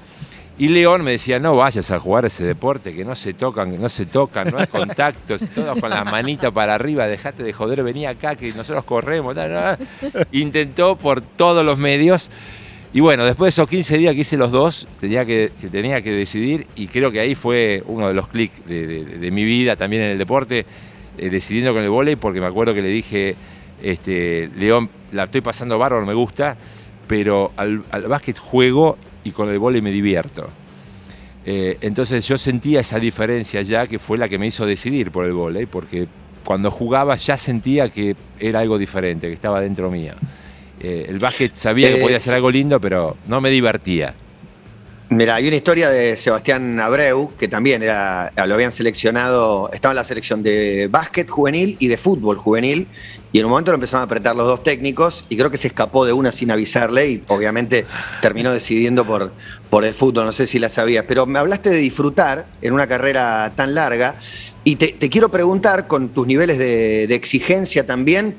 Y 0.60 0.70
León 0.70 1.04
me 1.04 1.12
decía, 1.12 1.40
no 1.40 1.56
vayas 1.56 1.92
a 1.92 2.00
jugar 2.00 2.26
ese 2.26 2.44
deporte, 2.44 2.94
que 2.94 3.06
no 3.06 3.16
se 3.16 3.34
tocan, 3.34 3.72
que 3.72 3.78
no 3.78 3.90
se 3.90 4.08
tocan, 4.08 4.50
no 4.50 4.58
hay 4.58 4.66
contactos, 4.66 5.44
todos 5.56 5.80
con 5.80 5.90
las 5.90 6.12
manitas 6.12 6.52
para 6.52 6.74
arriba, 6.76 7.08
dejate 7.08 7.44
de 7.44 7.54
joder, 7.54 7.84
vení 7.84 8.08
acá, 8.08 8.36
que 8.36 8.52
nosotros 8.54 8.84
corremos. 8.84 9.36
Intentó 10.32 10.98
por 10.98 11.22
todos 11.22 11.64
los 11.64 11.78
medios. 11.78 12.30
Y 12.98 13.00
bueno, 13.00 13.26
después 13.26 13.46
de 13.46 13.62
esos 13.62 13.70
15 13.70 13.96
días 14.00 14.16
que 14.16 14.22
hice 14.22 14.38
los 14.38 14.50
dos, 14.50 14.88
tenía 15.00 15.24
que, 15.24 15.52
tenía 15.72 16.02
que 16.02 16.10
decidir 16.10 16.66
y 16.76 16.88
creo 16.88 17.12
que 17.12 17.20
ahí 17.20 17.36
fue 17.36 17.84
uno 17.86 18.08
de 18.08 18.16
los 18.16 18.28
clics 18.28 18.66
de, 18.66 19.30
mi 19.32 19.46
vida 19.46 19.76
también 19.76 20.02
en 20.02 20.10
el 20.10 20.18
deporte, 20.18 20.66
eh, 21.20 21.30
decidiendo 21.30 21.76
con 21.76 21.84
el 21.84 21.92
vóley, 21.92 22.16
porque 22.16 22.42
me 22.42 22.48
acuerdo 22.48 22.74
que 22.74 22.82
le 22.82 22.88
dije, 22.88 23.36
este, 23.84 24.50
León, 24.58 24.90
la 25.12 25.26
estoy 25.26 25.42
pasando 25.42 25.78
bárbaro, 25.78 26.08
me 26.08 26.16
gusta, 26.16 26.58
pero 27.08 27.52
al, 27.56 27.84
al 27.92 28.08
básquet 28.08 28.40
juego 28.40 28.98
y 29.24 29.30
con 29.30 29.52
el 29.52 29.60
vóley 29.60 29.80
me 29.80 29.92
divierto. 29.92 30.50
Eh, 31.46 31.78
entonces 31.82 32.28
yo 32.28 32.40
sentía 32.40 32.80
esa 32.80 32.98
diferencia 32.98 33.62
ya 33.62 33.86
que 33.86 34.00
fue 34.00 34.18
la 34.18 34.28
que 34.28 34.40
me 34.40 34.48
hizo 34.48 34.66
decidir 34.66 35.12
por 35.12 35.26
el 35.26 35.34
vóley, 35.34 35.68
porque 35.68 36.08
cuando 36.44 36.72
jugaba 36.72 37.16
ya 37.16 37.38
sentía 37.38 37.90
que 37.90 38.16
era 38.40 38.62
algo 38.62 38.80
diferente, 38.80 39.28
que 39.28 39.34
estaba 39.34 39.62
dentro 39.62 39.92
mío. 39.92 40.16
Eh, 40.80 41.08
el 41.10 41.20
básquet 41.20 41.56
sabía 41.56 41.94
que 41.94 42.02
podía 42.02 42.20
ser 42.20 42.36
algo 42.36 42.52
lindo, 42.52 42.80
pero 42.80 43.18
no 43.28 43.42
me 43.42 43.50
divertía. 43.50 44.14
Mira, 45.10 45.36
hay 45.36 45.48
una 45.48 45.56
historia 45.56 45.90
de 45.90 46.18
Sebastián 46.18 46.80
Abreu, 46.82 47.32
que 47.40 47.48
también 47.48 47.82
era, 47.82 48.34
lo 48.46 48.54
habían 48.54 48.74
seleccionado, 48.74 49.72
estaba 49.72 49.94
en 49.94 49.96
la 49.96 50.04
selección 50.04 50.44
de 50.44 50.90
básquet 50.92 51.30
juvenil 51.30 51.78
y 51.80 51.88
de 51.88 51.96
fútbol 51.96 52.38
juvenil, 52.38 52.88
y 53.32 53.40
en 53.40 53.46
un 53.46 53.52
momento 53.52 53.72
lo 53.72 53.76
empezaron 53.76 54.02
a 54.02 54.04
apretar 54.04 54.36
los 54.36 54.46
dos 54.46 54.64
técnicos, 54.64 55.24
y 55.30 55.38
creo 55.38 55.50
que 55.50 55.56
se 55.56 55.70
escapó 55.70 56.06
de 56.06 56.12
una 56.12 56.34
sin 56.34 56.52
avisarle, 56.52 57.10
y 57.10 57.24
obviamente 57.30 57.86
terminó 58.22 58.52
decidiendo 58.52 59.06
por, 59.06 59.32
por 59.70 59.86
el 59.86 59.94
fútbol, 59.94 60.26
no 60.26 60.34
sé 60.34 60.46
si 60.46 60.60
la 60.60 60.68
sabías, 60.68 61.06
pero 61.08 61.26
me 61.26 61.40
hablaste 61.40 61.70
de 61.70 61.78
disfrutar 61.78 62.46
en 62.62 62.74
una 62.74 62.86
carrera 62.86 63.54
tan 63.56 63.76
larga, 63.76 64.16
Y 64.66 64.76
te, 64.76 64.90
te 64.90 65.10
quiero 65.10 65.30
preguntar, 65.30 65.88
con 65.88 66.10
tus 66.10 66.28
niveles 66.28 66.58
de, 66.58 67.08
de 67.08 67.16
exigencia 67.16 67.86
también, 67.86 68.36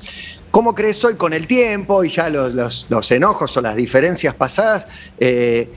¿cómo 0.50 0.75
crees 0.75 1.02
hoy 1.05 1.14
con 1.17 1.33
el 1.33 1.47
tiempo 1.47 2.05
y 2.05 2.09
ya 2.11 2.28
los, 2.28 2.87
los- 2.88 3.11
enojos 3.11 3.57
o 3.57 3.61
las 3.61 3.76
diferencias 3.76 4.35
pasadas? 4.35 4.87
eh, 5.19 5.71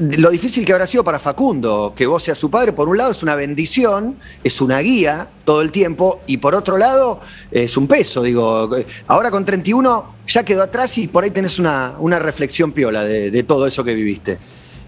lo 0.00 0.30
difícil 0.30 0.64
que 0.64 0.72
habrá 0.72 0.86
sido 0.86 1.04
para 1.04 1.18
Facundo, 1.20 1.92
que 1.94 2.06
vos 2.06 2.22
seas 2.22 2.38
su 2.38 2.50
padre, 2.50 2.72
por 2.72 2.88
un 2.88 2.96
lado 2.96 3.12
es 3.12 3.22
una 3.22 3.36
bendición, 3.36 4.16
es 4.42 4.60
una 4.60 4.78
guía 4.80 5.28
todo 5.44 5.60
el 5.60 5.70
tiempo, 5.70 6.20
y 6.26 6.38
por 6.38 6.54
otro 6.54 6.78
lado 6.78 7.20
es 7.52 7.76
un 7.76 7.86
peso, 7.86 8.22
digo, 8.22 8.70
ahora 9.06 9.30
con 9.30 9.44
31 9.44 10.14
ya 10.26 10.42
quedó 10.42 10.62
atrás 10.62 10.96
y 10.98 11.06
por 11.06 11.22
ahí 11.22 11.30
tenés 11.30 11.58
una, 11.58 11.94
una 11.98 12.18
reflexión 12.18 12.72
piola 12.72 13.04
de, 13.04 13.30
de 13.30 13.42
todo 13.42 13.66
eso 13.66 13.84
que 13.84 13.94
viviste. 13.94 14.38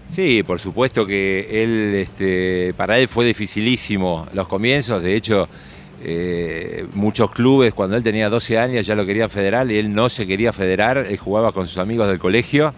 Sí, 0.07 0.41
por 0.43 0.59
supuesto 0.59 1.05
que 1.05 1.63
él, 1.63 1.93
este, 1.95 2.73
para 2.75 2.97
él 2.97 3.07
fue 3.07 3.23
dificilísimo 3.25 4.25
los 4.33 4.47
comienzos. 4.47 5.03
De 5.03 5.15
hecho, 5.15 5.47
eh, 6.03 6.85
muchos 6.93 7.31
clubes, 7.31 7.73
cuando 7.73 7.97
él 7.97 8.03
tenía 8.03 8.29
12 8.29 8.57
años, 8.59 8.85
ya 8.85 8.95
lo 8.95 9.05
querían 9.05 9.29
federal 9.29 9.71
y 9.71 9.77
él 9.77 9.93
no 9.93 10.09
se 10.09 10.27
quería 10.27 10.53
federar. 10.53 10.97
Él 10.97 11.17
jugaba 11.17 11.51
con 11.51 11.67
sus 11.67 11.77
amigos 11.77 12.07
del 12.07 12.19
colegio 12.19 12.73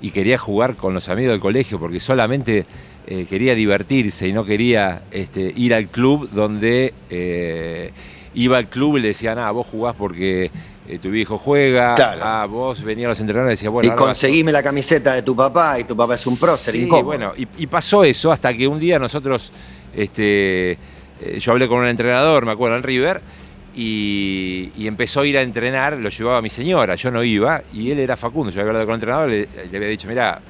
y 0.00 0.10
quería 0.10 0.38
jugar 0.38 0.76
con 0.76 0.94
los 0.94 1.08
amigos 1.08 1.32
del 1.32 1.40
colegio 1.40 1.78
porque 1.78 2.00
solamente 2.00 2.66
eh, 3.06 3.26
quería 3.28 3.54
divertirse 3.54 4.28
y 4.28 4.32
no 4.32 4.44
quería 4.44 5.02
este, 5.10 5.52
ir 5.56 5.74
al 5.74 5.88
club 5.88 6.28
donde 6.30 6.92
eh, 7.10 7.90
iba 8.34 8.58
al 8.58 8.68
club 8.68 8.96
y 8.96 9.00
le 9.00 9.08
decían, 9.08 9.38
ah, 9.38 9.50
vos 9.50 9.66
jugás 9.66 9.94
porque 9.96 10.50
tu 11.00 11.10
viejo 11.10 11.38
juega, 11.38 11.94
Claro. 11.94 12.20
ah, 12.24 12.46
vos 12.50 12.82
venías 12.82 13.06
a 13.06 13.08
los 13.10 13.20
entrenadores 13.20 13.52
y 13.52 13.60
decías, 13.60 13.72
bueno, 13.72 13.86
y 13.86 13.90
vas- 13.90 13.96
conseguime 13.98 14.50
la 14.52 14.62
camiseta 14.62 15.14
de 15.14 15.22
tu 15.22 15.34
papá 15.34 15.78
y 15.80 15.84
tu 15.84 15.96
papá 15.96 16.14
es 16.16 16.26
un 16.26 16.38
prócer, 16.38 16.72
Sí, 16.74 16.82
incómodo. 16.82 17.04
bueno, 17.04 17.32
y, 17.36 17.46
y 17.58 17.66
pasó 17.66 18.02
eso 18.04 18.30
hasta 18.32 18.52
que 18.52 18.66
un 18.66 18.78
día 18.80 18.98
nosotros, 18.98 19.52
este, 19.94 20.76
eh, 21.22 21.38
yo 21.38 21.52
hablé 21.52 21.68
con 21.68 21.78
un 21.78 21.86
entrenador, 21.86 22.44
me 22.44 22.52
acuerdo, 22.52 22.76
en 22.76 22.82
River, 22.82 23.20
y, 23.74 24.70
empezó 24.86 25.20
a 25.20 25.26
ir 25.26 25.38
a 25.38 25.42
entrenar, 25.42 25.96
lo 25.96 26.08
llevaba 26.08 26.42
mi 26.42 26.50
señora, 26.50 26.94
yo 26.94 27.10
no 27.10 27.22
iba, 27.22 27.62
y 27.72 27.90
él 27.90 27.98
era 27.98 28.16
Facundo, 28.16 28.50
yo 28.50 28.60
había 28.60 28.70
hablado 28.70 28.86
con 28.86 28.94
el 28.94 28.96
entrenador, 28.96 29.30
le, 29.30 29.48
le 29.70 29.76
había 29.76 29.88
dicho, 29.88 30.08
mira, 30.08 30.40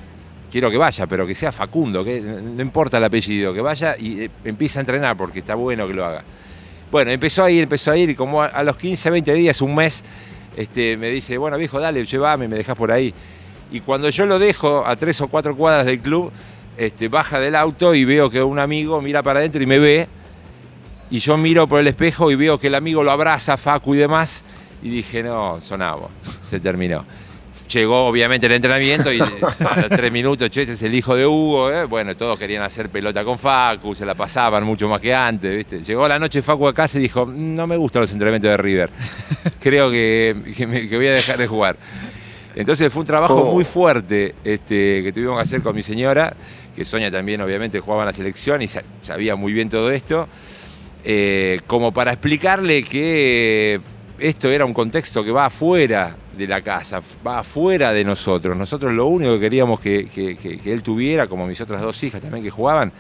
quiero 0.51 0.71
que 0.71 0.77
vaya, 0.77 1.07
pero 1.07 1.27
que 1.27 1.35
sea 1.35 1.53
Facundo, 1.53 2.05
que 2.05 2.21
no 2.21 2.63
importa 2.63 2.99
el 2.99 3.05
apellido, 3.05 3.55
que 3.55 3.61
vaya 3.61 3.97
y 3.99 4.23
eh, 4.23 4.31
empiece 4.45 4.79
a 4.79 4.81
entrenar 4.81 5.17
porque 5.17 5.41
está 5.41 5.55
bueno 5.55 5.87
que 5.87 5.95
lo 5.95 6.05
haga. 6.05 6.25
Bueno, 6.91 7.11
empezó 7.11 7.45
a 7.45 7.51
ir, 7.51 7.63
empezó 7.63 7.93
a 7.93 7.97
ir, 7.97 8.11
y 8.11 8.15
como 8.15 8.43
a, 8.43 8.47
a 8.47 8.63
los 8.63 8.77
15, 8.77 9.11
20 9.11 9.33
días, 9.35 9.63
un 9.63 9.75
mes, 9.75 10.03
este, 10.57 10.97
me 10.97 11.09
dice, 11.09 11.39
bueno, 11.39 11.57
viejo, 11.57 11.81
dale, 11.81 12.05
llévame, 12.05 12.49
me 12.49 12.57
dejas 12.57 12.77
por 12.77 12.93
ahí. 12.93 13.15
Y 13.71 13.81
cuando 13.81 14.11
yo 14.11 14.27
lo 14.27 14.39
dejo 14.39 14.87
a 14.87 14.97
tres 14.97 15.21
o 15.23 15.29
cuatro 15.29 15.57
cuadras 15.57 15.87
del 15.87 16.01
club, 16.01 16.31
este, 16.77 17.09
baja 17.09 17.41
del 17.41 17.55
auto 17.55 17.95
y 17.95 18.05
veo 18.05 18.29
que 18.31 18.43
un 18.43 18.59
amigo 18.59 19.01
mira 19.01 19.23
para 19.23 19.41
adentro 19.41 19.63
y 19.63 19.67
me 19.67 19.79
ve. 19.79 20.09
Y 21.13 21.19
yo 21.21 21.37
miro 21.37 21.67
por 21.69 21.79
el 21.79 21.87
espejo 21.87 22.31
y 22.31 22.35
veo 22.37 22.59
que 22.59 22.67
el 22.69 22.75
amigo 22.75 23.03
lo 23.05 23.11
abraza, 23.13 23.57
Facu 23.57 23.95
y 23.95 23.99
demás. 23.99 24.43
Y 24.83 24.89
dije, 24.89 25.23
no, 25.23 25.61
sonamos, 25.61 26.11
se 26.45 26.59
terminó. 26.59 27.05
Llegó 27.73 28.07
obviamente 28.07 28.47
el 28.47 28.53
entrenamiento 28.53 29.13
y 29.13 29.21
a 29.21 29.77
los 29.81 29.89
tres 29.89 30.11
minutos, 30.13 30.51
che, 30.51 30.63
este 30.63 30.73
es 30.73 30.83
el 30.83 30.95
hijo 30.95 31.15
de 31.15 31.27
Hugo. 31.27 31.71
¿eh? 31.71 31.85
Bueno, 31.85 32.17
todos 32.17 32.39
querían 32.39 32.63
hacer 32.63 32.89
pelota 32.91 33.25
con 33.25 33.39
Facu, 33.39 33.95
se 33.95 34.05
la 34.05 34.15
pasaban 34.15 34.65
mucho 34.65 34.89
más 34.89 35.01
que 35.01 35.15
antes. 35.15 35.55
¿viste? 35.57 35.83
Llegó 35.83 36.09
la 36.09 36.19
noche 36.19 36.43
Facu 36.43 36.67
a 36.67 36.75
casa 36.75 36.99
y 36.99 37.03
dijo, 37.03 37.25
no 37.27 37.67
me 37.67 37.77
gustan 37.77 38.03
los 38.03 38.11
entrenamientos 38.13 38.51
de 38.51 38.57
River. 38.57 38.91
Creo 39.61 39.91
que, 39.91 40.35
que 40.57 40.67
me- 40.67 40.89
que 40.89 40.97
voy 40.97 41.07
a 41.07 41.13
dejar 41.13 41.39
de 41.39 41.47
jugar. 41.47 41.77
Entonces 42.55 42.93
fue 42.93 43.01
un 43.01 43.07
trabajo 43.07 43.35
Oh. 43.37 43.53
muy 43.55 43.65
fuerte 43.65 44.35
este, 44.45 45.03
que 45.03 45.13
tuvimos 45.15 45.37
que 45.37 45.43
hacer 45.43 45.63
con 45.63 45.75
mi 45.75 45.83
señora, 45.83 46.35
que 46.77 46.85
Sonia 46.85 47.11
también 47.11 47.41
obviamente 47.41 47.81
jugaba 47.81 48.03
en 48.03 48.07
la 48.09 48.13
selección 48.13 48.61
y 48.61 48.69
sa- 48.69 48.83
sabía 49.03 49.37
muy 49.37 49.55
bien 49.55 49.71
todo 49.71 49.91
esto, 49.91 50.29
eh, 51.05 51.61
como 51.67 51.93
para 51.93 52.13
explicarle 52.13 52.83
que 52.83 53.81
esto 54.19 54.49
era 54.49 54.65
un 54.65 54.73
contexto 54.73 55.25
que 55.25 55.33
va 55.33 55.47
afuera 55.47 56.17
de 56.37 56.47
la 56.47 56.63
casa, 56.63 57.01
va 57.27 57.41
afuera 57.41 57.93
de 57.93 58.05
nosotros. 58.05 58.57
Nosotros 58.57 58.93
lo 58.93 59.07
único 59.07 59.35
que 59.35 59.41
queríamos 59.41 59.81
que, 59.81 60.61
él 60.65 60.83
tuviera, 60.83 61.27
como 61.27 61.47
mis 61.47 61.61
otras 61.61 61.81
dos 61.83 62.03
hijas 62.03 62.21
también 62.21 62.45
que 62.45 62.51
jugaban, 62.51 62.93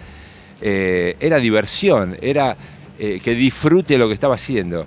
eh, 0.61 1.17
era 1.21 1.39
diversión, 1.39 2.17
era 2.21 2.57
eh, 2.99 3.21
que 3.23 3.35
disfrute 3.35 3.99
lo 3.99 4.09
que 4.09 4.15
estaba 4.15 4.35
haciendo. 4.35 4.87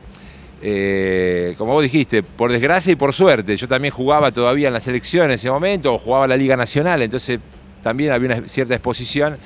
Eh, 0.61 1.53
como 1.57 1.73
vos 1.73 1.83
dijiste, 1.83 2.23
por 2.23 2.51
desgracia 2.51 2.91
y 2.93 2.95
por 2.95 3.13
suerte, 3.13 3.55
yo 3.55 3.67
también 3.67 3.93
jugaba 3.93 4.31
todavía 4.31 4.67
en 4.67 4.73
la 4.73 4.79
selección 4.79 5.25
en 5.25 5.31
ese 5.31 5.49
momento, 5.49 5.93
o 5.93 5.97
jugaba 5.97 6.27
la 6.27 6.37
Liga 6.37 6.55
Nacional, 6.55 7.01
entonces 7.01 7.39
también 7.83 8.11
había 8.11 8.37
una 8.37 8.47
cierta 8.47 8.73
exposición 8.73 9.37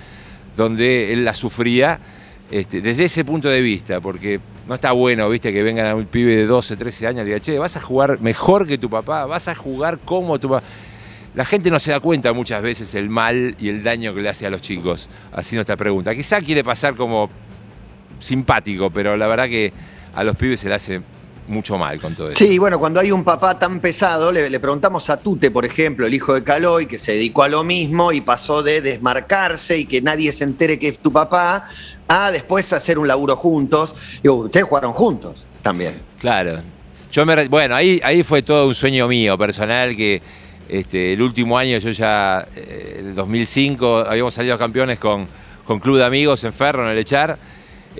donde 0.56 1.14
él 1.14 1.26
la 1.26 1.34
sufría 1.34 2.00
este, 2.51 2.82
desde 2.82 3.06
ese 3.06 3.24
punto 3.25 3.50
de 3.50 3.62
vista, 3.62 4.01
porque 4.01 4.39
no 4.68 4.75
está 4.75 4.91
bueno, 4.91 5.29
viste, 5.29 5.53
que 5.53 5.62
vengan 5.63 5.88
a 5.88 5.96
un 5.96 6.06
pibe 6.06 6.36
de 6.36 6.46
12, 6.46 6.77
13 6.77 7.08
años 7.08 7.22
y 7.24 7.25
diga, 7.25 7.39
che, 7.39 7.60
vas 7.60 7.77
a 7.77 7.82
jugar 7.82 8.20
mejor 8.22 8.68
que 8.68 8.77
tu 8.77 8.89
papá, 8.89 9.25
vas 9.25 9.48
a 9.48 9.56
jugar 9.56 10.00
como 10.00 10.39
tu 10.39 10.50
papá. 10.50 10.65
La 11.36 11.46
gente 11.46 11.70
no 11.70 11.79
se 11.79 11.91
da 11.91 12.00
cuenta 12.00 12.34
muchas 12.34 12.62
veces 12.62 12.96
el 12.96 13.10
mal 13.10 13.56
y 13.60 13.70
el 13.70 13.84
daño 13.84 14.15
que 14.15 14.22
le 14.22 14.29
hace 14.29 14.48
a 14.48 14.50
los 14.50 14.62
chicos 14.62 15.10
haciendo 15.32 15.62
esta 15.62 15.77
pregunta. 15.77 16.13
Quizá 16.15 16.41
quiere 16.41 16.63
pasar 16.63 16.96
como 16.96 17.29
simpático, 18.18 18.89
pero 18.89 19.15
la 19.15 19.27
verdad 19.27 19.48
que 19.48 19.72
a 20.13 20.24
los 20.24 20.36
pibes 20.36 20.60
se 20.60 20.70
le 20.70 20.75
hace 20.75 21.01
mucho 21.50 21.77
mal 21.77 22.00
con 22.00 22.15
todo 22.15 22.29
eso. 22.29 22.38
Sí, 22.44 22.58
bueno, 22.58 22.79
cuando 22.79 23.00
hay 23.00 23.12
un 23.12 23.24
papá 23.24 23.58
tan 23.58 23.79
pesado, 23.79 24.32
le, 24.32 24.50
le 24.50 24.60
preguntamos 24.60 25.10
a 25.10 25.18
Tute, 25.18 25.51
por 25.51 25.65
ejemplo, 25.65 26.06
el 26.06 26.13
hijo 26.13 26.34
de 26.34 26.44
Caloy, 26.44 26.86
que 26.86 26.98
se 26.98 27.13
dedicó 27.13 27.44
a 27.44 27.50
lo 27.50 27.63
mismo 27.63 28.12
y 28.12 28.22
pasó 28.22 28.63
de 28.63 28.82
desmarcarse 28.82 29.77
y 29.77 29.86
que 29.86 30.01
nadie 30.01 30.32
se 30.32 30.44
entere 30.44 30.79
que 30.79 30.89
es 30.89 31.00
tu 31.00 31.12
papá, 31.12 31.68
a 32.08 32.32
después 32.32 32.72
hacer 32.72 32.98
un 32.98 33.08
laburo 33.08 33.36
juntos. 33.36 33.96
Digo, 34.24 34.36
ustedes 34.36 34.65
jugaron 34.65 34.94
juntos 34.94 35.46
también. 35.62 36.01
Claro. 36.20 36.62
Yo 37.12 37.25
me 37.25 37.48
bueno, 37.48 37.75
ahí, 37.75 38.00
ahí 38.03 38.24
fue 38.24 38.44
todo 38.44 38.68
un 38.68 38.75
sueño 38.75 39.08
mío 39.08 39.38
personal 39.38 39.96
que 39.96 40.22
este, 40.70 41.13
el 41.13 41.22
último 41.22 41.58
año 41.58 41.79
yo 41.79 41.89
ya, 41.89 42.48
eh, 42.56 42.98
en 43.00 43.08
el 43.08 43.15
2005, 43.15 44.06
habíamos 44.08 44.34
salido 44.36 44.58
campeones 44.58 45.00
con, 45.00 45.27
con 45.65 45.79
Club 45.79 45.98
de 45.98 46.06
Amigos 46.06 46.44
en 46.44 46.53
Ferro, 46.53 46.84
en 46.86 46.91
el 46.91 46.98
Echar, 47.00 47.39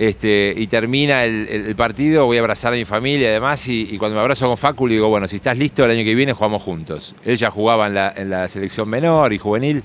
este, 0.00 0.54
y 0.56 0.66
termina 0.66 1.26
el, 1.26 1.76
partido, 1.76 2.24
voy 2.24 2.38
a 2.38 2.40
abrazar 2.40 2.72
a 2.72 2.76
mi 2.76 2.86
familia 2.86 3.28
y 3.28 3.32
demás, 3.32 3.68
y, 3.68 3.86
y 3.92 3.98
cuando 3.98 4.14
me 4.14 4.22
abrazo 4.22 4.48
con 4.48 4.56
Facu 4.56 4.86
le 4.86 4.94
digo, 4.94 5.10
bueno, 5.10 5.28
si 5.28 5.36
estás 5.36 5.58
listo 5.58 5.84
el 5.84 5.90
año 5.90 6.02
que 6.02 6.14
viene 6.14 6.32
jugamos 6.32 6.62
juntos. 6.62 7.14
Él 7.22 7.36
ya 7.36 7.50
jugaba 7.50 7.86
en 7.86 7.92
la, 7.92 8.14
en 8.16 8.30
la 8.30 8.48
selección 8.48 8.88
menor 8.88 9.34
y 9.34 9.36
juvenil, 9.36 9.82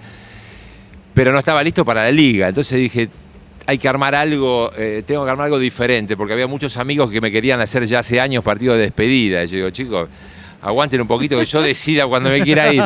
pero 1.13 1.33
no 1.33 1.39
estaba 1.39 1.61
listo 1.65 1.83
para 1.83 2.05
la 2.05 2.13
liga, 2.13 2.47
entonces 2.47 2.79
dije, 2.79 3.09
hay 3.65 3.77
que 3.77 3.89
armar 3.89 4.15
algo, 4.15 4.71
eh, 4.77 5.03
tengo 5.05 5.25
que 5.25 5.31
armar 5.31 5.47
algo 5.47 5.59
diferente, 5.59 6.15
porque 6.15 6.31
había 6.31 6.47
muchos 6.47 6.77
amigos 6.77 7.11
que 7.11 7.19
me 7.19 7.29
querían 7.29 7.59
hacer 7.59 7.85
ya 7.85 7.99
hace 7.99 8.21
años 8.21 8.41
partidos 8.41 8.77
de 8.77 8.83
despedida. 8.83 9.43
Y 9.43 9.47
yo 9.47 9.55
digo, 9.57 9.69
chicos, 9.71 10.07
aguanten 10.61 11.01
un 11.01 11.07
poquito 11.07 11.37
que 11.37 11.45
yo 11.45 11.61
decida 11.61 12.07
cuando 12.07 12.29
me 12.29 12.39
quiera 12.39 12.73
ir. 12.73 12.83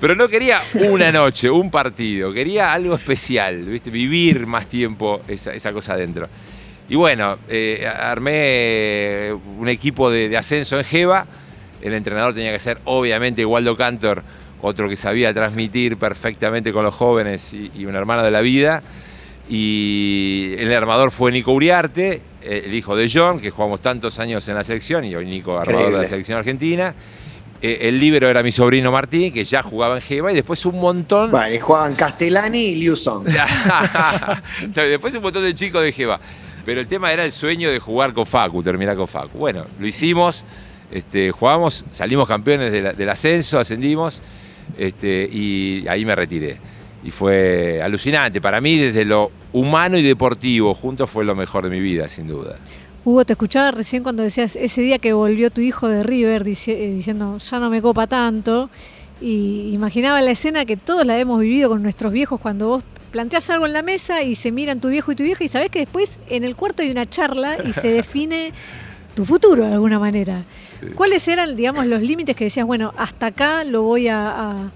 Pero 0.00 0.16
no 0.16 0.28
quería 0.28 0.60
una 0.74 1.12
noche, 1.12 1.48
un 1.48 1.70
partido, 1.70 2.32
quería 2.32 2.72
algo 2.72 2.96
especial, 2.96 3.62
¿viste? 3.62 3.88
vivir 3.88 4.48
más 4.48 4.66
tiempo 4.66 5.20
esa, 5.28 5.54
esa 5.54 5.72
cosa 5.72 5.92
adentro. 5.94 6.28
Y 6.88 6.94
bueno, 6.96 7.38
eh, 7.48 7.86
armé 7.86 9.32
un 9.58 9.68
equipo 9.68 10.10
de, 10.10 10.28
de 10.28 10.36
ascenso 10.36 10.78
en 10.78 10.84
Jeva, 10.84 11.26
el 11.82 11.92
entrenador 11.94 12.32
tenía 12.34 12.52
que 12.52 12.58
ser 12.60 12.78
obviamente 12.84 13.44
Waldo 13.44 13.76
Cantor, 13.76 14.22
otro 14.62 14.88
que 14.88 14.96
sabía 14.96 15.34
transmitir 15.34 15.96
perfectamente 15.98 16.72
con 16.72 16.84
los 16.84 16.94
jóvenes 16.94 17.52
y- 17.52 17.70
y 17.74 17.86
un 17.86 17.94
hermano 17.96 18.22
de 18.22 18.30
la 18.30 18.40
vida. 18.40 18.82
Y 19.48 20.54
el 20.58 20.72
armador 20.72 21.10
fue 21.12 21.30
Nico 21.30 21.52
Uriarte, 21.52 22.20
eh, 22.42 22.62
el 22.66 22.74
hijo 22.74 22.96
de 22.96 23.08
John, 23.12 23.38
que 23.38 23.50
jugamos 23.50 23.80
tantos 23.80 24.18
años 24.18 24.46
en 24.48 24.54
la 24.56 24.64
selección, 24.64 25.04
y 25.04 25.14
hoy 25.14 25.24
Nico, 25.26 25.56
armador 25.58 25.92
de 25.92 25.98
la 25.98 26.06
selección 26.06 26.38
argentina. 26.38 26.94
Eh, 27.62 27.78
el 27.88 27.98
líbero 27.98 28.28
era 28.28 28.42
mi 28.42 28.52
sobrino 28.52 28.90
Martín, 28.92 29.32
que 29.32 29.44
ya 29.44 29.62
jugaba 29.62 29.94
en 29.96 30.02
Jeva, 30.02 30.30
y 30.32 30.34
después 30.34 30.66
un 30.66 30.78
montón. 30.80 31.30
Vale, 31.30 31.60
jugaban 31.60 31.94
Castellani 31.94 32.58
y. 32.58 32.74
No, 34.74 34.82
después 34.82 35.14
un 35.14 35.22
montón 35.22 35.42
de 35.42 35.54
chicos 35.54 35.82
de 35.82 35.92
Jeva. 35.92 36.20
Pero 36.66 36.80
el 36.80 36.88
tema 36.88 37.12
era 37.12 37.24
el 37.24 37.30
sueño 37.30 37.70
de 37.70 37.78
jugar 37.78 38.12
con 38.12 38.26
Facu, 38.26 38.60
terminar 38.60 38.96
con 38.96 39.06
Facu. 39.06 39.38
Bueno, 39.38 39.64
lo 39.78 39.86
hicimos, 39.86 40.44
este, 40.90 41.30
jugamos, 41.30 41.84
salimos 41.92 42.26
campeones 42.26 42.72
del 42.72 43.08
ascenso, 43.08 43.60
ascendimos, 43.60 44.20
este, 44.76 45.28
y 45.30 45.86
ahí 45.88 46.04
me 46.04 46.16
retiré. 46.16 46.58
Y 47.04 47.12
fue 47.12 47.80
alucinante. 47.80 48.40
Para 48.40 48.60
mí, 48.60 48.78
desde 48.78 49.04
lo 49.04 49.30
humano 49.52 49.96
y 49.96 50.02
deportivo, 50.02 50.74
juntos 50.74 51.08
fue 51.08 51.24
lo 51.24 51.36
mejor 51.36 51.62
de 51.62 51.70
mi 51.70 51.78
vida, 51.78 52.08
sin 52.08 52.26
duda. 52.26 52.56
Hugo, 53.04 53.24
te 53.24 53.34
escuchaba 53.34 53.70
recién 53.70 54.02
cuando 54.02 54.24
decías 54.24 54.56
ese 54.56 54.80
día 54.80 54.98
que 54.98 55.12
volvió 55.12 55.52
tu 55.52 55.60
hijo 55.60 55.86
de 55.86 56.02
River 56.02 56.42
eh, 56.42 56.90
diciendo 56.90 57.38
ya 57.38 57.60
no 57.60 57.70
me 57.70 57.80
copa 57.80 58.08
tanto. 58.08 58.68
Y 59.20 59.70
imaginaba 59.72 60.20
la 60.20 60.30
escena 60.32 60.64
que 60.66 60.76
todos 60.76 61.06
la 61.06 61.18
hemos 61.18 61.40
vivido 61.40 61.70
con 61.70 61.82
nuestros 61.82 62.12
viejos 62.12 62.40
cuando 62.40 62.68
vos 62.68 62.84
planteas 63.10 63.48
algo 63.50 63.64
en 63.66 63.72
la 63.72 63.82
mesa 63.82 64.22
y 64.22 64.34
se 64.34 64.52
miran 64.52 64.80
tu 64.80 64.88
viejo 64.88 65.10
y 65.12 65.16
tu 65.16 65.22
vieja 65.22 65.42
y 65.42 65.48
sabés 65.48 65.70
que 65.70 65.78
después 65.80 66.18
en 66.28 66.44
el 66.44 66.54
cuarto 66.54 66.82
hay 66.82 66.90
una 66.90 67.06
charla 67.08 67.56
y 67.66 67.72
se 67.72 67.88
define 68.00 68.52
tu 69.14 69.24
futuro 69.24 69.66
de 69.66 69.72
alguna 69.72 69.98
manera. 69.98 70.44
¿Cuáles 70.94 71.26
eran, 71.28 71.56
digamos, 71.56 71.86
los 71.86 72.02
límites 72.02 72.36
que 72.36 72.44
decías, 72.44 72.66
bueno, 72.66 72.92
hasta 72.98 73.26
acá 73.28 73.64
lo 73.64 73.82
voy 73.82 74.08
a, 74.08 74.28
a- 74.28 74.70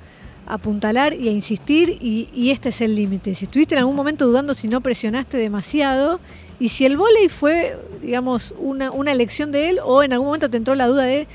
a 0.47 0.55
apuntalar 0.55 1.13
y 1.13 1.29
a 1.29 1.33
insistir 1.33 1.99
y, 2.01 2.29
y 2.35 2.51
este 2.51 2.71
es 2.71 2.81
el 2.81 2.95
límite? 2.97 3.35
Si 3.35 3.45
estuviste 3.45 3.75
en 3.75 3.81
algún 3.81 3.95
momento 3.97 4.27
dudando 4.27 4.55
si 4.55 4.69
no 4.69 4.81
presionaste 4.81 5.37
demasiado 5.37 6.19
Y 6.59 6.71
si 6.71 6.85
el 6.87 6.97
vóley 6.97 7.29
fue, 7.29 7.77
digamos, 8.03 8.55
una, 8.59 8.91
una 8.91 9.13
elección 9.13 9.53
de 9.53 9.69
él 9.71 9.79
o 9.85 10.03
en 10.03 10.13
algún 10.15 10.29
momento 10.29 10.49
te 10.49 10.57
entró 10.57 10.75
la 10.75 10.87
duda 10.87 11.03
de 11.05 11.27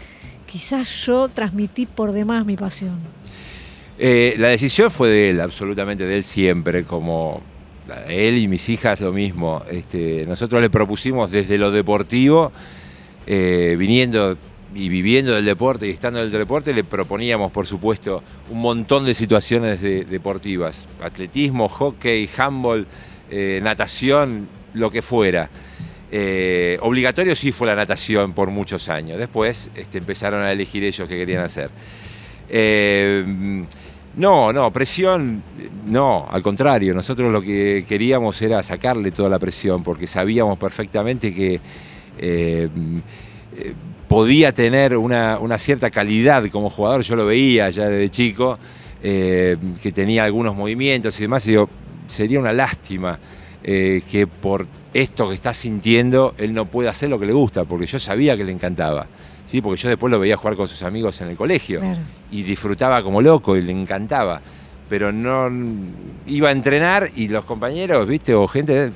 quizás 0.47 1.05
yo 1.05 1.29
transmití 1.29 1.85
por 1.85 2.11
demás 2.11 2.45
mi 2.45 2.55
pasión. 2.55 2.99
Eh, 3.97 4.35
la 4.37 4.49
decisión 4.49 4.91
fue 4.91 5.09
de 5.09 5.29
él, 5.29 5.41
absolutamente 5.41 6.05
de 6.05 6.17
él 6.17 6.23
siempre, 6.23 6.83
como 6.83 7.41
él 8.09 8.37
y 8.37 8.47
mis 8.47 8.67
hijas 8.69 8.99
lo 8.99 9.11
mismo. 9.13 9.63
Este, 9.71 10.25
nosotros 10.27 10.61
le 10.61 10.69
propusimos 10.69 11.31
desde 11.31 11.57
lo 11.57 11.71
deportivo, 11.71 12.51
eh, 13.27 13.75
viniendo 13.79 14.37
y 14.73 14.89
viviendo 14.89 15.33
del 15.33 15.45
deporte 15.45 15.87
y 15.87 15.91
estando 15.91 16.19
del 16.19 16.31
deporte, 16.31 16.73
le 16.73 16.83
proponíamos, 16.83 17.51
por 17.51 17.65
supuesto, 17.65 18.21
un 18.51 18.59
montón 18.59 19.05
de 19.05 19.13
situaciones 19.13 19.79
de- 19.79 20.03
deportivas. 20.03 20.89
Atletismo, 21.01 21.69
hockey, 21.69 22.29
handball, 22.37 22.85
eh, 23.31 23.61
natación, 23.63 24.49
lo 24.73 24.91
que 24.91 25.01
fuera. 25.01 25.49
Eh, 26.17 26.77
obligatorio 26.79 27.35
sí 27.35 27.51
fue 27.51 27.67
la 27.67 27.75
natación 27.75 28.31
por 28.31 28.49
muchos 28.49 28.87
años. 28.87 29.19
Después 29.19 29.69
este, 29.75 29.97
empezaron 29.97 30.43
a 30.43 30.51
elegir 30.53 30.81
ellos 30.81 31.09
qué 31.09 31.17
querían 31.17 31.43
hacer. 31.43 31.69
Eh, 32.47 33.65
no, 34.15 34.53
no, 34.53 34.71
presión, 34.71 35.43
no, 35.85 36.25
al 36.31 36.41
contrario, 36.41 36.93
nosotros 36.93 37.33
lo 37.33 37.41
que 37.41 37.83
queríamos 37.85 38.41
era 38.41 38.63
sacarle 38.63 39.11
toda 39.11 39.27
la 39.27 39.39
presión, 39.39 39.83
porque 39.83 40.07
sabíamos 40.07 40.57
perfectamente 40.57 41.35
que 41.35 41.59
eh, 42.17 42.69
podía 44.07 44.53
tener 44.53 44.95
una, 44.95 45.37
una 45.37 45.57
cierta 45.57 45.89
calidad 45.91 46.47
como 46.49 46.69
jugador, 46.69 47.01
yo 47.01 47.17
lo 47.17 47.25
veía 47.25 47.69
ya 47.71 47.89
desde 47.89 48.09
chico, 48.09 48.57
que 49.01 49.91
tenía 49.93 50.23
algunos 50.23 50.55
movimientos 50.55 51.19
y 51.19 51.23
demás, 51.23 51.45
y 51.45 51.51
digo, 51.51 51.69
sería 52.07 52.39
una 52.39 52.53
lástima 52.53 53.19
que 53.61 54.27
por 54.41 54.65
esto 54.95 55.27
que 55.27 55.35
está 55.35 55.53
sintiendo 55.53 56.33
él 56.37 56.53
no 56.53 56.65
pueda 56.65 56.91
hacer 56.91 57.09
lo 57.09 57.19
que 57.19 57.25
le 57.25 57.33
gusta, 57.33 57.65
porque 57.65 57.85
yo 57.85 57.99
sabía 57.99 58.37
que 58.37 58.43
le 58.45 58.51
encantaba. 58.53 59.05
¿sí? 59.45 59.61
Porque 59.61 59.81
yo 59.81 59.89
después 59.89 60.09
lo 60.09 60.19
veía 60.19 60.37
jugar 60.37 60.55
con 60.55 60.67
sus 60.67 60.81
amigos 60.83 61.19
en 61.21 61.27
el 61.29 61.35
colegio 61.35 61.81
Claro. 61.81 61.99
y 62.31 62.43
disfrutaba 62.43 63.03
como 63.03 63.21
loco 63.21 63.57
y 63.57 63.61
le 63.61 63.73
encantaba. 63.73 64.41
Pero 64.87 65.11
no 65.11 65.49
iba 66.27 66.49
a 66.49 66.51
entrenar 66.51 67.09
y 67.15 67.27
los 67.27 67.43
compañeros, 67.43 68.07
viste, 68.07 68.33
o 68.33 68.47
gente, 68.47 68.91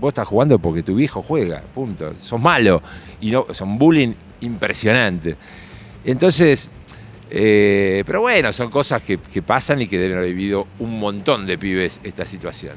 vos 0.00 0.12
estás 0.12 0.26
jugando 0.26 0.58
porque 0.58 0.82
tu 0.82 0.94
viejo 0.94 1.22
juega, 1.22 1.62
punto. 1.74 2.14
Sos 2.20 2.40
malo. 2.40 2.80
Y 3.20 3.30
no, 3.30 3.46
son 3.52 3.76
bullying 3.78 4.14
impresionante. 4.40 5.36
Entonces, 6.04 6.70
eh, 7.30 8.02
pero 8.06 8.22
bueno, 8.22 8.50
son 8.54 8.70
cosas 8.70 9.02
que, 9.02 9.18
que 9.18 9.42
pasan 9.42 9.82
y 9.82 9.88
que 9.88 9.98
deben 9.98 10.16
haber 10.18 10.30
vivido 10.30 10.66
un 10.78 10.98
montón 10.98 11.46
de 11.46 11.58
pibes 11.58 12.00
esta 12.02 12.24
situación. 12.24 12.74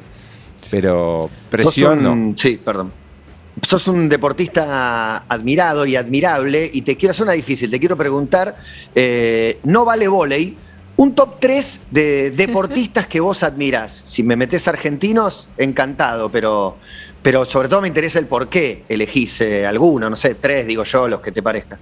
Pero 0.72 1.30
presión 1.50 2.02
no. 2.02 2.34
Sí, 2.36 2.60
perdón. 2.64 2.92
Sos 3.62 3.88
un 3.90 4.08
deportista 4.08 5.18
admirado 5.28 5.86
y 5.86 5.96
admirable 5.98 6.68
y 6.74 6.82
te 6.82 6.96
quiero 6.96 7.12
hacer 7.12 7.24
una 7.24 7.34
difícil. 7.34 7.70
Te 7.70 7.80
quiero 7.80 7.98
preguntar, 7.98 8.58
eh, 8.96 9.60
no 9.66 9.86
vale 9.86 10.08
volei, 10.08 10.56
un 10.96 11.14
top 11.14 11.40
3 11.40 11.82
de 11.92 12.32
deportistas 12.32 13.08
que 13.08 13.20
vos 13.20 13.44
admirás. 13.44 14.04
Si 14.06 14.24
me 14.24 14.36
metés 14.36 14.68
argentinos, 14.68 15.50
encantado, 15.58 16.32
pero, 16.32 16.78
pero 17.22 17.46
sobre 17.46 17.68
todo 17.68 17.82
me 17.82 17.88
interesa 17.88 18.20
el 18.20 18.28
por 18.28 18.48
qué 18.48 18.84
elegís 18.88 19.42
eh, 19.42 19.66
alguno, 19.66 20.10
no 20.10 20.16
sé, 20.16 20.36
tres, 20.36 20.66
digo 20.66 20.84
yo, 20.84 21.08
los 21.08 21.20
que 21.20 21.32
te 21.32 21.44
parezcan. 21.44 21.80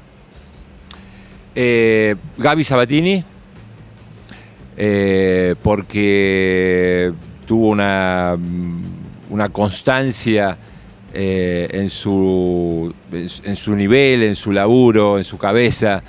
Eh, 1.54 2.16
Gaby 2.38 2.64
Sabatini, 2.64 3.24
eh, 4.78 5.56
porque 5.62 7.12
tuvo 7.50 7.70
una, 7.70 8.38
una 9.32 9.50
constancia 9.50 10.56
eh, 11.12 11.68
en, 11.72 11.90
su, 11.90 12.94
en 13.12 13.56
su- 13.56 13.76
nivel, 13.76 14.22
en 14.22 14.36
su 14.36 14.52
laburo, 14.52 15.18
en 15.18 15.24
su 15.24 15.36
cabeza, 15.40 16.04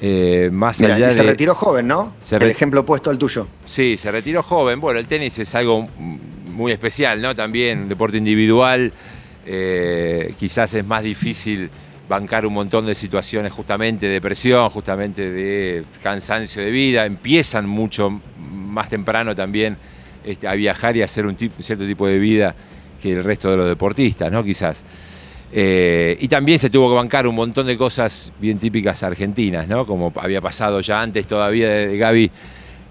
eh, 0.00 0.50
más 0.52 0.80
allá 0.82 1.10
y 1.10 1.14
se 1.14 1.16
de... 1.16 1.22
retiró 1.24 1.56
joven, 1.56 1.88
¿no? 1.88 2.12
Se 2.20 2.36
el 2.36 2.44
ejemplo 2.44 2.82
opuesto 2.82 3.10
al 3.10 3.18
tuyo. 3.18 3.48
Sí, 3.64 3.96
se 3.96 4.12
retiró 4.12 4.44
joven. 4.44 4.80
Bueno, 4.80 5.00
el 5.00 5.08
tenis 5.08 5.36
es 5.40 5.52
algo 5.56 5.88
muy 6.52 6.70
especial, 6.70 7.20
¿no? 7.20 7.34
También 7.34 7.80
un 7.82 7.88
deporte 7.88 8.16
individual. 8.16 8.92
eh, 9.46 10.32
quizás 10.38 10.74
es 10.74 10.86
más 10.86 11.02
difícil 11.02 11.70
bancar 12.08 12.46
un 12.46 12.52
montón 12.54 12.86
de 12.86 12.94
situaciones 12.94 13.52
justamente 13.52 14.06
de 14.06 14.20
presión, 14.20 14.70
justamente 14.70 15.28
de 15.28 15.82
cansancio 16.04 16.62
de 16.62 16.70
vida. 16.70 17.04
Empiezan 17.04 17.66
mucho 17.68 18.20
más 18.38 18.88
temprano 18.88 19.34
también 19.34 19.76
este, 20.24 20.48
a 20.48 20.54
viajar 20.54 20.96
y 20.96 21.02
a 21.02 21.04
hacer 21.04 21.26
un 21.26 21.36
cierto 21.36 21.86
tipo 21.86 22.06
de 22.06 22.18
vida 22.18 22.54
que 23.00 23.12
el 23.12 23.24
resto 23.24 23.50
de 23.50 23.56
los 23.56 23.68
deportistas, 23.68 24.30
¿no? 24.32 24.42
Quizás. 24.42 24.82
Eh, 25.52 26.16
y 26.20 26.26
también 26.26 26.58
se 26.58 26.70
tuvo 26.70 26.88
que 26.88 26.96
bancar 26.96 27.26
un 27.26 27.34
montón 27.34 27.66
de 27.66 27.76
cosas 27.76 28.32
bien 28.40 28.58
típicas 28.58 29.02
argentinas, 29.02 29.68
¿no? 29.68 29.86
Como 29.86 30.12
había 30.16 30.40
pasado 30.40 30.80
ya 30.80 31.00
antes 31.00 31.26
todavía 31.26 31.68
de, 31.68 31.88
de 31.88 31.96
Gaby 31.96 32.30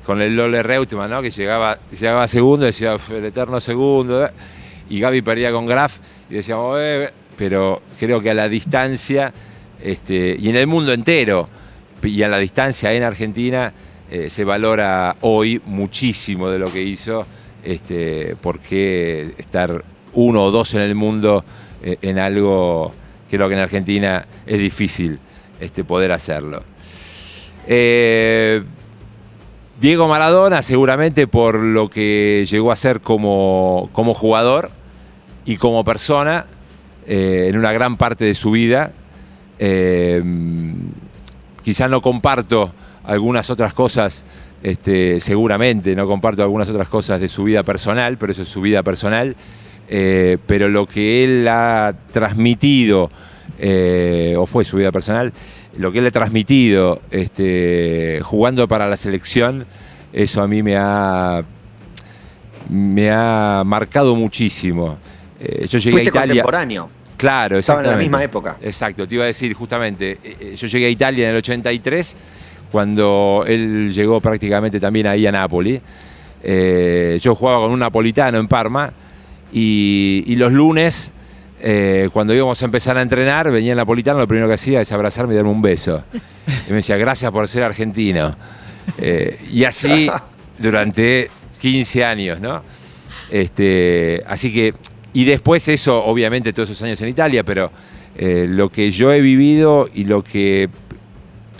con 0.05 0.21
el 0.21 0.35
Lole 0.35 0.63
Reutemann, 0.63 1.09
¿no? 1.09 1.21
Que 1.21 1.31
llegaba, 1.31 1.79
llegaba 1.91 2.27
segundo, 2.27 2.65
decía 2.65 2.95
"Uf, 2.95 3.11
el 3.11 3.25
eterno 3.25 3.59
segundo, 3.59 4.25
¿eh?". 4.25 4.29
y 4.89 4.99
Gaby 4.99 5.21
perdía 5.21 5.51
con 5.51 5.65
Graf 5.65 5.97
y 6.29 6.35
decíamos, 6.35 6.77
"Eh", 6.79 7.09
pero 7.37 7.81
creo 7.99 8.21
que 8.21 8.29
a 8.29 8.33
la 8.33 8.47
distancia, 8.47 9.33
este, 9.81 10.35
y 10.39 10.49
en 10.49 10.55
el 10.55 10.67
mundo 10.67 10.93
entero, 10.93 11.49
y 12.01 12.21
a 12.21 12.27
la 12.27 12.37
distancia 12.37 12.93
en 12.93 13.03
Argentina, 13.03 13.73
eh, 14.15 14.29
se 14.29 14.43
valora 14.43 15.15
hoy 15.21 15.59
muchísimo 15.65 16.47
de 16.47 16.59
lo 16.59 16.71
que 16.71 16.83
hizo, 16.83 17.25
este, 17.63 18.35
porque 18.39 19.33
estar 19.39 19.83
uno 20.13 20.43
o 20.43 20.51
dos 20.51 20.75
en 20.75 20.81
el 20.81 20.93
mundo 20.93 21.43
eh, 21.81 21.97
en 22.03 22.19
algo, 22.19 22.93
creo 23.27 23.47
que 23.47 23.55
en 23.55 23.61
Argentina 23.61 24.27
es 24.45 24.59
difícil 24.59 25.17
este, 25.59 25.83
poder 25.83 26.11
hacerlo. 26.11 26.61
Eh, 27.65 28.61
Diego 29.81 30.07
Maradona 30.07 30.61
seguramente 30.61 31.25
por 31.25 31.55
lo 31.55 31.89
que 31.89 32.45
llegó 32.47 32.71
a 32.71 32.75
ser 32.75 33.01
como, 33.01 33.89
como 33.93 34.13
jugador 34.13 34.69
y 35.43 35.57
como 35.57 35.83
persona 35.83 36.45
en 37.07 37.57
una 37.57 37.71
gran 37.71 37.97
parte 37.97 38.25
de 38.25 38.35
su 38.35 38.51
vida. 38.51 38.91
Quizás 41.63 41.89
no 41.89 42.01
comparto 42.01 42.71
algunas 43.03 43.49
otras 43.49 43.73
cosas, 43.73 44.23
este, 44.61 45.19
seguramente 45.19 45.95
no 45.95 46.07
comparto 46.07 46.41
algunas 46.41 46.69
otras 46.69 46.87
cosas 46.89 47.19
de 47.19 47.29
su 47.29 47.43
vida 47.43 47.63
personal, 47.63 48.17
pero 48.17 48.31
eso 48.31 48.43
es 48.43 48.49
su 48.49 48.61
vida 48.61 48.83
personal. 48.83 49.35
Eh, 49.89 50.37
pero 50.47 50.69
lo 50.69 50.87
que 50.87 51.23
él 51.23 51.47
ha 51.47 51.93
transmitido, 52.11 53.11
eh, 53.59 54.35
o 54.37 54.45
fue 54.45 54.63
su 54.63 54.77
vida 54.77 54.91
personal, 54.91 55.33
lo 55.77 55.91
que 55.91 55.99
él 55.99 56.07
ha 56.07 56.11
transmitido 56.11 57.01
este, 57.11 58.19
jugando 58.23 58.67
para 58.67 58.87
la 58.87 58.95
selección, 58.97 59.65
eso 60.13 60.41
a 60.41 60.47
mí 60.47 60.63
me 60.63 60.77
ha, 60.77 61.43
me 62.69 63.11
ha 63.11 63.63
marcado 63.65 64.15
muchísimo. 64.15 64.97
Eh, 65.39 65.67
yo 65.67 65.79
llegué 65.79 65.91
Fuiste 65.91 66.09
a 66.09 66.11
Italia. 66.11 66.43
contemporáneo. 66.43 66.89
Claro, 67.17 67.57
Estaba 67.57 67.79
en 67.79 67.83
la 67.85 67.89
exactamente. 67.91 68.03
misma 68.03 68.23
época. 68.23 68.57
Exacto, 68.61 69.07
te 69.07 69.15
iba 69.15 69.23
a 69.23 69.27
decir 69.27 69.53
justamente, 69.53 70.19
eh, 70.23 70.37
eh, 70.39 70.55
yo 70.55 70.67
llegué 70.67 70.87
a 70.87 70.89
Italia 70.89 71.25
en 71.25 71.31
el 71.31 71.37
83, 71.37 72.15
cuando 72.73 73.45
él 73.45 73.93
llegó 73.93 74.19
prácticamente 74.19 74.79
también 74.79 75.05
ahí 75.05 75.27
a 75.27 75.31
Nápoli. 75.31 75.79
Eh, 76.41 77.19
yo 77.21 77.35
jugaba 77.35 77.59
con 77.59 77.71
un 77.71 77.77
napolitano 77.77 78.39
en 78.39 78.47
Parma 78.47 78.91
y, 79.51 80.23
y 80.25 80.35
los 80.37 80.51
lunes, 80.51 81.11
eh, 81.61 82.09
cuando 82.11 82.33
íbamos 82.33 82.59
a 82.63 82.65
empezar 82.65 82.97
a 82.97 83.03
entrenar, 83.03 83.51
venía 83.51 83.73
el 83.73 83.77
napolitano, 83.77 84.17
lo 84.17 84.27
primero 84.27 84.47
que 84.47 84.55
hacía 84.55 84.81
es 84.81 84.91
abrazarme 84.91 85.35
y 85.35 85.37
darme 85.37 85.51
un 85.51 85.61
beso. 85.61 86.03
Y 86.67 86.71
me 86.71 86.77
decía, 86.77 86.97
gracias 86.97 87.31
por 87.31 87.47
ser 87.47 87.61
argentino. 87.61 88.35
Eh, 88.97 89.37
y 89.51 89.65
así 89.65 90.09
durante 90.57 91.29
15 91.59 92.03
años, 92.03 92.41
¿no? 92.41 92.63
Este, 93.29 94.23
así 94.25 94.51
que, 94.51 94.73
y 95.13 95.25
después 95.25 95.67
eso, 95.67 96.03
obviamente, 96.03 96.53
todos 96.53 96.71
esos 96.71 96.81
años 96.81 96.99
en 97.01 97.09
Italia, 97.09 97.43
pero 97.43 97.71
lo 98.15 98.69
que 98.69 98.89
yo 98.89 99.11
he 99.11 99.21
vivido 99.21 99.87
y 99.93 100.05
lo 100.05 100.23
que 100.23 100.69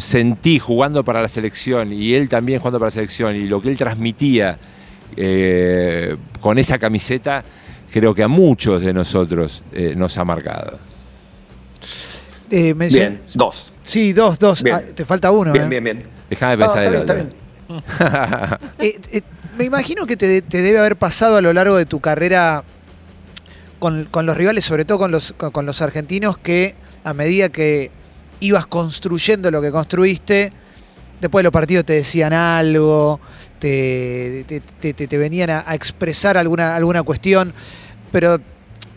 sentí 0.04 0.60
jugando 0.60 1.04
para 1.04 1.22
la 1.22 1.28
selección 1.28 1.94
y 1.94 2.14
él 2.14 2.28
también 2.30 2.60
jugando 2.60 2.80
para 2.80 2.88
la 2.88 2.92
selección 2.92 3.36
y 3.36 3.42
lo 3.48 3.62
que 3.62 3.70
él 3.70 3.78
transmitía 3.78 4.58
eh, 5.16 6.18
con 6.40 6.58
esa 6.58 6.78
camiseta, 6.78 7.44
creo 7.92 8.14
que 8.14 8.24
a 8.24 8.28
muchos 8.28 8.82
de 8.82 8.94
nosotros 8.94 9.64
eh, 9.72 9.94
nos 9.96 10.18
ha 10.18 10.26
marcado. 10.26 10.80
Eh, 12.52 12.74
Bien, 12.74 13.22
dos. 13.34 13.72
Sí, 13.84 14.14
dos, 14.14 14.38
dos. 14.38 14.64
Ah, 14.72 14.82
te 14.94 15.06
falta 15.06 15.32
uno. 15.32 15.52
Bien, 15.54 15.66
eh. 15.66 15.70
bien, 15.70 15.84
bien. 15.84 16.04
Déjame 16.30 16.58
No, 16.58 16.60
pensar 16.66 16.84
está 16.84 16.88
el 16.88 16.92
bien, 16.92 17.02
otro. 17.04 17.16
está 17.16 17.24
bien. 17.24 17.44
Eh, 18.80 19.00
eh, 19.14 19.22
me 19.58 19.64
imagino 19.64 20.06
que 20.06 20.18
te, 20.18 20.42
te 20.42 20.62
debe 20.62 20.80
haber 20.80 20.96
pasado 20.98 21.38
a 21.38 21.42
lo 21.42 21.54
largo 21.54 21.78
de 21.78 21.86
tu 21.86 22.00
carrera 22.00 22.64
con, 23.80 24.06
con 24.06 24.26
los 24.26 24.36
rivales, 24.38 24.66
sobre 24.66 24.86
todo 24.86 24.98
con 25.00 25.12
los, 25.12 25.32
con, 25.34 25.52
con 25.52 25.66
los 25.66 25.82
argentinos, 25.82 26.38
que 26.38 26.76
a 27.04 27.14
medida 27.14 27.50
que 27.50 27.90
ibas 28.46 28.68
construyendo 28.68 29.50
lo 29.50 29.62
que 29.62 29.72
construiste, 29.72 30.52
después 31.20 31.42
de 31.42 31.44
los 31.44 31.54
partidos 31.54 31.86
te 31.86 31.94
decían 31.94 32.34
algo, 32.34 33.20
te 33.60 35.08
venían 35.12 35.50
a, 35.50 35.64
a 35.66 35.76
expresar 35.76 36.38
alguna, 36.38 36.76
alguna 36.76 37.04
cuestión, 37.04 37.54
pero 38.12 38.40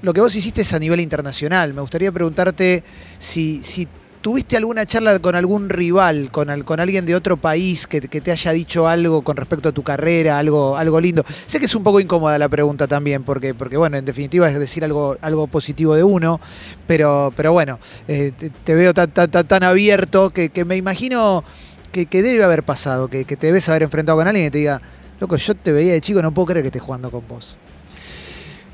lo 0.03 0.13
que 0.13 0.21
vos 0.21 0.35
hiciste 0.35 0.63
es 0.63 0.73
a 0.73 0.79
nivel 0.79 1.01
internacional. 1.01 1.73
Me 1.75 1.81
gustaría 1.81 2.13
preguntarte 2.13 2.85
si, 3.19 3.63
si 3.63 3.89
tuviste 4.27 4.57
alguna 4.57 4.85
charla 4.85 5.21
con 5.21 5.37
algún 5.37 5.69
rival, 5.69 6.33
con, 6.33 6.49
con 6.65 6.81
alguien 6.81 7.07
de 7.07 7.15
otro 7.15 7.37
país 7.37 7.87
que, 7.87 8.01
que 8.01 8.21
te 8.21 8.33
haya 8.33 8.51
dicho 8.51 8.89
algo 8.89 9.23
con 9.23 9.37
respecto 9.37 9.69
a 9.69 9.73
tu 9.73 9.85
carrera, 9.85 10.37
algo, 10.41 10.77
algo 10.77 11.01
lindo. 11.01 11.25
Sé 11.47 11.61
que 11.61 11.67
es 11.67 11.75
un 11.77 11.85
poco 11.85 12.01
incómoda 12.01 12.37
la 12.37 12.49
pregunta 12.49 12.89
también, 12.89 13.23
porque, 13.23 13.55
porque 13.55 13.77
bueno, 13.77 13.99
en 13.99 14.05
definitiva 14.05 14.49
es 14.49 14.59
decir 14.59 14.83
algo, 14.83 15.17
algo 15.21 15.47
positivo 15.47 15.95
de 15.95 16.03
uno, 16.03 16.41
pero, 16.89 17.33
pero 17.37 17.53
bueno, 17.53 17.79
eh, 18.09 18.33
te, 18.65 18.75
veo 18.75 18.93
tan, 18.93 19.12
tan, 19.12 19.31
tan- 19.31 19.47
tan 19.47 19.62
abierto 19.62 20.31
que, 20.31 20.49
que 20.49 20.65
me 20.65 20.75
imagino 20.77 21.45
que, 21.93 22.07
que 22.07 22.21
debe 22.21 22.43
haber 22.43 22.65
pasado, 22.65 23.07
que, 23.07 23.27
que 23.27 23.37
te 23.37 23.47
debes 23.47 23.69
haber 23.69 23.85
enfrentado 23.85 24.19
con 24.19 24.27
alguien 24.27 24.47
y 24.47 24.51
te 24.51 24.59
diga, 24.59 24.83
loco, 25.21 25.37
yo 25.37 25.55
te 25.55 25.71
veía 25.71 25.93
de 25.93 26.01
chico, 26.01 26.21
no 26.21 26.33
puedo 26.35 26.47
creer 26.47 26.65
que 26.65 26.69
estés 26.71 26.83
jugando 26.83 27.12
con 27.12 27.23
vos. 27.29 27.57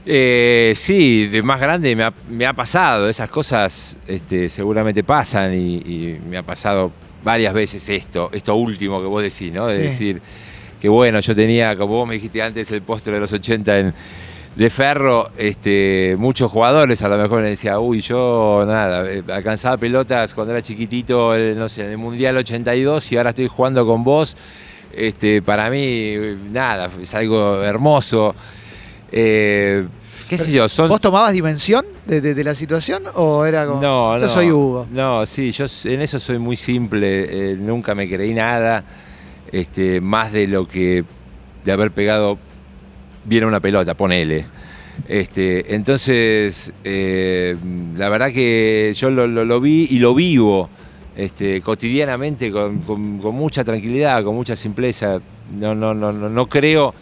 Eh, 0.04 0.72
sí, 0.74 1.28
de 1.28 1.42
más 1.42 1.60
grande 1.60 1.94
me 1.94 2.02
ha, 2.04 2.12
me 2.28 2.44
ha 2.46 2.52
pasado, 2.52 3.08
esas 3.08 3.30
cosas 3.30 3.96
este, 4.08 4.48
seguramente 4.48 5.04
pasan 5.04 5.54
y, 5.54 5.76
y 5.76 6.20
me 6.28 6.36
ha 6.38 6.42
pasado 6.42 6.90
varias 7.22 7.54
veces 7.54 7.88
esto, 7.88 8.28
esto 8.32 8.56
último 8.56 9.00
que 9.00 9.06
vos 9.06 9.22
decís, 9.22 9.52
¿no? 9.52 9.66
De 9.66 9.76
Sí. 9.76 9.82
decir 9.82 10.22
que 10.80 10.88
bueno, 10.88 11.20
yo 11.20 11.36
tenía, 11.36 11.76
como 11.76 11.94
vos 11.94 12.08
me 12.08 12.14
dijiste 12.14 12.42
antes, 12.42 12.68
el 12.72 12.82
postre 12.82 13.12
de 13.14 13.20
los 13.20 13.32
80 13.32 13.78
en, 13.78 13.94
de 14.56 14.68
Ferro, 14.70 15.30
este, 15.38 16.16
muchos 16.18 16.50
jugadores 16.50 17.00
a 17.02 17.08
lo 17.08 17.16
mejor 17.16 17.40
me 17.42 17.50
decían, 17.50 17.76
uy, 17.78 18.00
yo 18.00 18.64
nada, 18.66 19.08
eh, 19.08 19.22
alcanzaba 19.32 19.76
pelotas 19.76 20.34
cuando 20.34 20.52
era 20.52 20.60
chiquitito, 20.62 21.32
no 21.54 21.68
sé, 21.68 21.82
en 21.82 21.90
el 21.92 21.98
Mundial 21.98 22.36
82 22.36 23.12
y 23.12 23.16
ahora 23.16 23.30
estoy 23.30 23.46
jugando 23.46 23.86
con 23.86 24.02
vos. 24.02 24.36
Este, 24.94 25.40
para 25.40 25.70
mí, 25.70 26.16
nada, 26.50 26.90
es 27.00 27.14
algo 27.14 27.62
hermoso. 27.62 28.34
Eh, 29.12 29.86
¿Qué 30.28 30.38
sé 30.38 30.50
yo? 30.52 30.68
Son, 30.68 30.88
¿Vos 30.88 31.00
tomabas 31.00 31.32
dimensión 31.34 31.84
de, 32.06 32.20
de- 32.22 32.34
de 32.34 32.44
la 32.44 32.54
situación 32.54 33.02
o 33.14 33.44
era 33.44 33.66
como, 33.66 33.82
no, 33.82 34.16
yo 34.16 34.22
no. 34.24 34.28
soy 34.28 34.50
Hugo? 34.50 34.86
No, 34.90 35.26
sí, 35.26 35.52
yo 35.52 35.66
en 35.84 36.00
eso 36.00 36.18
soy 36.18 36.38
muy 36.38 36.56
simple. 36.56 37.52
eh, 37.52 37.56
nunca 37.56 37.94
me 37.94 38.08
creí 38.08 38.32
nada. 38.32 38.82
Este, 39.50 40.00
más 40.00 40.32
de 40.32 40.46
lo 40.46 40.66
que 40.66 41.04
de 41.64 41.72
haber 41.72 41.90
pegado 41.90 42.38
bien 43.26 43.44
una 43.44 43.60
pelota, 43.60 43.94
ponele. 43.94 44.46
Este, 45.08 45.74
entonces, 45.74 46.72
eh, 46.84 47.54
la 47.96 48.08
verdad 48.08 48.30
que 48.32 48.92
yo 48.96 49.10
lo, 49.10 49.26
lo- 49.26 49.44
lo 49.44 49.60
vi 49.60 49.86
y 49.90 49.98
lo 49.98 50.14
vivo 50.14 50.70
este, 51.14 51.60
cotidianamente 51.60 52.50
con, 52.50 52.78
con- 52.78 53.18
con 53.18 53.34
mucha 53.34 53.62
tranquilidad, 53.64 54.24
con 54.24 54.34
mucha 54.34 54.56
simpleza. 54.56 55.20
No, 55.54 55.74
no, 55.74 55.92
no, 55.92 56.12
no, 56.12 56.30
no 56.30 56.46
creo. 56.48 56.94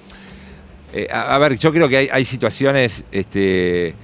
Eh, 0.93 1.07
a, 1.13 1.39
ver, 1.39 1.57
yo 1.57 1.73
creo 1.73 1.89
que 1.89 2.11
hay, 2.13 2.25
situaciones 2.25 3.05
este, 3.13 3.95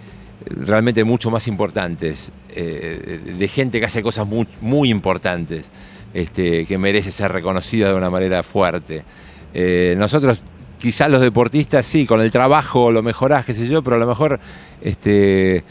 realmente 0.44 1.02
mucho 1.04 1.30
más 1.30 1.48
importantes, 1.48 2.32
eh, 2.54 3.20
de 3.38 3.48
gente 3.48 3.80
que 3.80 3.86
hace 3.86 4.02
cosas 4.02 4.26
muy, 4.26 4.46
muy 4.60 4.90
importantes, 4.90 5.68
este, 6.14 6.64
que 6.64 6.78
merece 6.78 7.10
ser 7.10 7.32
reconocida 7.32 7.88
de 7.88 7.94
una 7.94 8.10
manera 8.10 8.42
fuerte. 8.42 9.02
Eh, 9.52 9.96
nosotros, 9.98 10.42
quizás 10.78 11.10
los 11.10 11.20
deportistas, 11.20 11.84
sí, 11.86 12.06
con 12.06 12.20
el 12.20 12.30
trabajo 12.30 12.92
lo 12.92 13.02
mejorás, 13.02 13.44
qué 13.44 13.54
sé 13.54 13.66
yo, 13.66 13.82
pero 13.82 13.96
a 13.96 13.98
lo 13.98 14.06
mejor 14.06 14.38
este, 14.80 15.64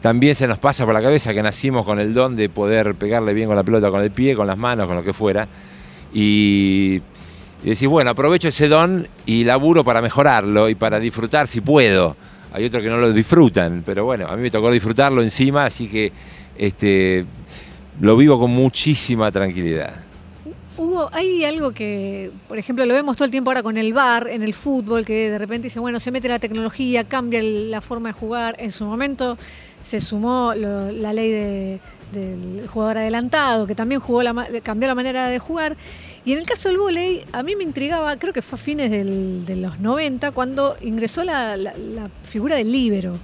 también 0.00 0.34
se 0.34 0.46
nos 0.46 0.58
pasa 0.58 0.84
por 0.86 0.94
la 0.94 1.02
cabeza 1.02 1.34
que 1.34 1.42
nacimos 1.42 1.84
con 1.84 2.00
el 2.00 2.14
don 2.14 2.36
de 2.36 2.48
poder 2.48 2.94
pegarle 2.94 3.34
bien 3.34 3.48
con 3.48 3.56
la 3.56 3.62
pelota, 3.64 3.90
con 3.90 4.00
el 4.00 4.10
pie, 4.10 4.34
con 4.34 4.46
las 4.46 4.56
manos, 4.56 4.86
con 4.86 4.96
lo 4.96 5.02
que 5.02 5.12
fuera. 5.12 5.46
Y, 6.12 7.02
y 7.64 7.70
decís, 7.70 7.88
bueno, 7.88 8.10
aprovecho 8.10 8.48
ese 8.48 8.68
don 8.68 9.08
y 9.26 9.42
laburo 9.44 9.82
para 9.82 10.00
mejorarlo 10.02 10.68
y 10.68 10.74
para 10.74 11.00
disfrutar 11.00 11.48
si 11.48 11.60
puedo. 11.60 12.14
Hay 12.52 12.66
otros 12.66 12.82
que 12.82 12.88
no 12.90 12.98
lo 12.98 13.12
disfrutan, 13.12 13.82
pero 13.84 14.04
bueno, 14.04 14.28
a 14.28 14.36
mí 14.36 14.42
me 14.42 14.50
tocó 14.50 14.70
disfrutarlo 14.70 15.22
encima, 15.22 15.64
así 15.64 15.88
que 15.88 16.12
este, 16.56 17.24
lo 18.00 18.16
vivo 18.16 18.38
con 18.38 18.50
muchísima 18.52 19.32
tranquilidad. 19.32 19.94
Hugo, 20.76 21.08
hay 21.12 21.44
algo 21.44 21.70
que, 21.72 22.30
por 22.48 22.58
ejemplo, 22.58 22.84
lo 22.84 22.94
vemos 22.94 23.16
todo 23.16 23.24
el 23.24 23.30
tiempo 23.30 23.50
ahora 23.50 23.62
con 23.62 23.76
el 23.78 23.92
VAR 23.92 24.28
en 24.28 24.42
el 24.42 24.54
fútbol, 24.54 25.04
que 25.04 25.30
de 25.30 25.38
repente 25.38 25.64
dice, 25.66 25.78
bueno, 25.80 25.98
se 26.00 26.10
mete 26.10 26.28
la 26.28 26.38
tecnología, 26.40 27.04
cambia 27.04 27.40
la 27.42 27.80
forma 27.80 28.08
de 28.10 28.12
jugar. 28.12 28.56
En 28.58 28.70
su 28.72 28.84
momento 28.84 29.38
se 29.80 30.00
sumó 30.00 30.52
la 30.54 31.12
ley 31.12 31.30
de- 31.30 31.80
del 32.12 32.66
jugador 32.68 32.98
adelantado, 32.98 33.66
que 33.66 33.74
también 33.74 34.00
jugó 34.00 34.22
la, 34.22 34.46
cambió 34.62 34.88
la 34.88 34.94
manera 34.94 35.28
de 35.28 35.38
jugar. 35.38 35.76
Y 36.24 36.32
en 36.32 36.38
el 36.38 36.46
caso 36.46 36.70
del 36.70 36.78
vóley, 36.78 37.22
a 37.32 37.42
mí 37.42 37.54
me 37.54 37.64
intrigaba, 37.64 38.16
creo 38.16 38.32
que 38.32 38.40
fue 38.40 38.58
a 38.58 38.62
fines 38.62 38.90
de 38.90 39.56
los 39.56 39.78
90, 39.78 40.30
cuando 40.30 40.76
ingresó 40.80 41.22
la, 41.22 41.58
figura 42.22 42.56
del 42.56 42.72
líbero. 42.72 43.18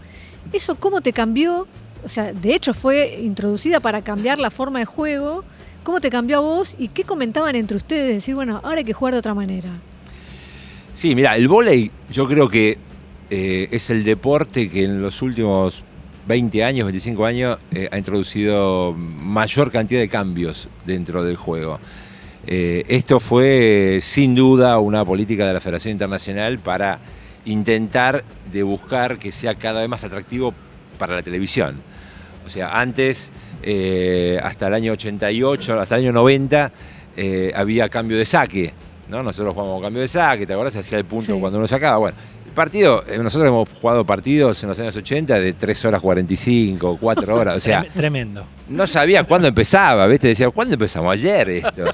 ¿Eso 0.52 0.74
cómo 0.74 1.00
te 1.00 1.12
cambió? 1.12 1.66
O 2.04 2.08
sea, 2.08 2.32
de 2.32 2.54
hecho 2.54 2.74
fue 2.74 3.20
introducida 3.22 3.80
para 3.80 4.02
cambiar 4.02 4.38
la 4.38 4.50
forma 4.50 4.80
de 4.80 4.84
juego. 4.84 5.44
¿Cómo 5.82 6.00
te 6.00 6.10
cambió 6.10 6.38
a 6.38 6.40
vos 6.40 6.76
y 6.78 6.88
qué 6.88 7.04
comentaban 7.04 7.56
entre 7.56 7.78
ustedes? 7.78 8.16
Decir, 8.16 8.34
bueno, 8.34 8.60
ahora 8.62 8.78
hay 8.78 8.84
que 8.84 8.92
jugar 8.92 9.14
de 9.14 9.20
otra 9.20 9.32
manera. 9.32 9.70
Sí, 10.92 11.14
mira, 11.14 11.36
el 11.36 11.48
vóley 11.48 11.90
yo 12.12 12.28
creo 12.28 12.50
que 12.50 12.76
eh, 13.30 13.68
es 13.70 13.88
el 13.88 14.04
deporte 14.04 14.68
que 14.68 14.84
en 14.84 15.00
los 15.00 15.22
últimos 15.22 15.84
20 16.28 16.64
años, 16.64 16.84
25 16.84 17.24
años, 17.24 17.58
eh, 17.70 17.88
ha 17.90 17.96
introducido 17.96 18.92
mayor 18.92 19.70
cantidad 19.70 20.00
de 20.00 20.08
cambios 20.08 20.68
dentro 20.84 21.24
del 21.24 21.36
juego. 21.36 21.80
Eh, 22.46 22.84
esto 22.88 23.20
fue 23.20 23.98
sin 24.00 24.34
duda 24.34 24.78
una 24.78 25.04
política 25.04 25.46
de 25.46 25.52
la 25.52 25.60
Federación 25.60 25.92
Internacional 25.92 26.58
para 26.58 26.98
intentar 27.44 28.24
de 28.52 28.62
buscar 28.62 29.18
que 29.18 29.32
sea 29.32 29.54
cada 29.54 29.80
vez 29.80 29.88
más 29.88 30.04
atractivo 30.04 30.54
para 30.98 31.14
la 31.14 31.22
televisión. 31.22 31.76
O 32.44 32.48
sea, 32.48 32.80
antes, 32.80 33.30
eh, 33.62 34.40
hasta 34.42 34.66
el 34.68 34.74
año 34.74 34.92
88, 34.92 35.80
hasta 35.80 35.96
el 35.96 36.02
año 36.04 36.12
90, 36.12 36.72
eh, 37.16 37.52
había 37.54 37.88
cambio 37.88 38.16
de 38.18 38.24
saque. 38.24 38.72
¿no? 39.08 39.22
Nosotros 39.22 39.54
jugábamos 39.54 39.82
cambio 39.82 40.02
de 40.02 40.08
saque, 40.08 40.46
¿te 40.46 40.52
acuerdas? 40.52 40.72
Se 40.74 40.80
hacía 40.80 40.98
el 40.98 41.04
punto 41.04 41.34
Sí. 41.34 41.40
cuando 41.40 41.58
uno 41.58 41.66
sacaba. 41.68 41.98
Bueno, 41.98 42.16
el 42.46 42.52
partido, 42.52 43.02
nosotros 43.22 43.48
hemos 43.48 43.68
jugado 43.80 44.04
partidos 44.04 44.62
en 44.62 44.68
los 44.68 44.78
años 44.78 44.96
80 44.96 45.34
de 45.38 45.52
3 45.52 45.84
horas 45.84 46.00
45, 46.00 46.96
4 47.00 47.34
horas. 47.36 47.56
O 47.56 47.60
sea, 47.60 47.82
Trem- 47.84 47.92
Tremendo. 47.92 48.44
No 48.70 48.86
sabía 48.86 49.24
cuándo 49.24 49.48
empezaba, 49.48 50.06
¿viste? 50.06 50.28
Decía, 50.28 50.48
¿cuándo 50.50 50.74
empezamos? 50.74 51.12
Ayer 51.12 51.48
esto. 51.50 51.84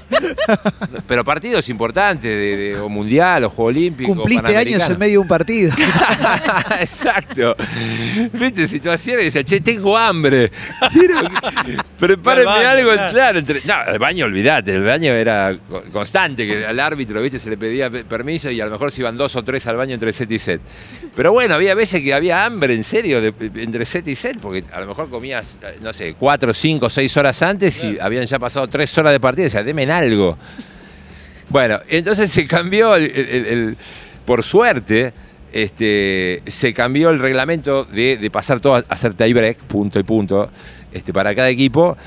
Pero 1.07 1.23
partidos 1.23 1.67
importantes, 1.69 2.29
de, 2.29 2.57
de- 2.57 2.79
o 2.79 2.87
mundial, 2.89 3.43
o 3.45 3.49
juego 3.49 3.69
olímpico. 3.69 4.13
Cumpliste 4.15 4.55
años 4.55 4.87
en 4.89 4.97
medio 4.99 5.13
de 5.13 5.17
un 5.19 5.27
partido. 5.27 5.73
Exacto. 6.79 7.55
¿Viste? 8.33 8.67
Situaciones 8.67 9.25
decía, 9.25 9.43
che, 9.43 9.61
tengo 9.61 9.97
hambre. 9.97 10.51
Quiero 10.91 11.21
que- 11.21 11.77
Prepárenme 11.99 12.45
baño, 12.51 12.69
algo. 12.69 12.91
claro. 12.93 13.11
Claro, 13.11 13.39
entre- 13.39 13.61
no, 13.65 13.73
el 13.87 13.99
baño, 13.99 14.25
olvídate. 14.25 14.75
El 14.75 14.83
baño 14.83 15.11
era 15.13 15.57
co- 15.67 15.83
constante, 15.91 16.45
que 16.45 16.65
al 16.65 16.79
árbitro, 16.79 17.21
¿viste? 17.21 17.39
Se 17.39 17.49
le 17.49 17.57
pedía 17.57 17.89
pe- 17.89 18.03
permiso 18.05 18.51
y 18.51 18.61
a 18.61 18.65
lo 18.65 18.71
mejor 18.71 18.91
se 18.91 19.01
iban 19.01 19.17
dos 19.17 19.35
o 19.35 19.43
tres 19.43 19.65
al 19.67 19.75
baño 19.77 19.93
entre 19.95 20.13
set 20.13 20.31
y 20.31 20.37
set. 20.39 20.61
Pero 21.15 21.31
bueno, 21.31 21.55
había 21.55 21.73
veces 21.73 22.03
que 22.03 22.13
había 22.13 22.45
hambre, 22.45 22.75
en 22.75 22.83
serio, 22.83 23.19
de- 23.19 23.33
entre 23.55 23.85
set 23.85 24.07
y 24.07 24.15
set, 24.15 24.37
porque 24.39 24.63
a 24.71 24.79
lo 24.79 24.87
mejor 24.87 25.09
comías, 25.09 25.57
eh, 25.63 25.77
no 25.81 25.91
sé, 25.91 26.13
cuatro, 26.13 26.53
cinco, 26.53 26.66
seis 26.89 27.15
horas 27.17 27.41
antes 27.41 27.83
y 27.83 27.97
habían 27.99 28.25
ya 28.25 28.39
pasado 28.39 28.67
tres 28.67 28.95
horas 28.97 29.13
de 29.13 29.19
partida. 29.19 29.47
O 29.47 29.49
sea, 29.49 29.63
denme 29.63 29.89
algo. 29.91 30.37
Bueno, 31.49 31.79
entonces 31.87 32.31
se 32.31 32.45
cambió, 32.45 32.95
el- 32.95 33.05
el- 33.11 33.45
el- 33.45 33.77
por 34.25 34.43
suerte, 34.43 35.13
este, 35.53 36.41
se 36.45 36.73
cambió 36.73 37.09
el 37.09 37.19
reglamento 37.19 37.85
de, 37.85 38.17
de 38.17 38.29
pasar 38.29 38.59
todo 38.59 38.75
a 38.75 38.83
hacer 38.89 39.13
tiebreak, 39.13 39.57
punto 39.63 39.97
y 39.99 40.03
punto, 40.03 40.49
este, 40.91 41.13
para 41.13 41.33
cada 41.33 41.49
equipo. 41.49 41.97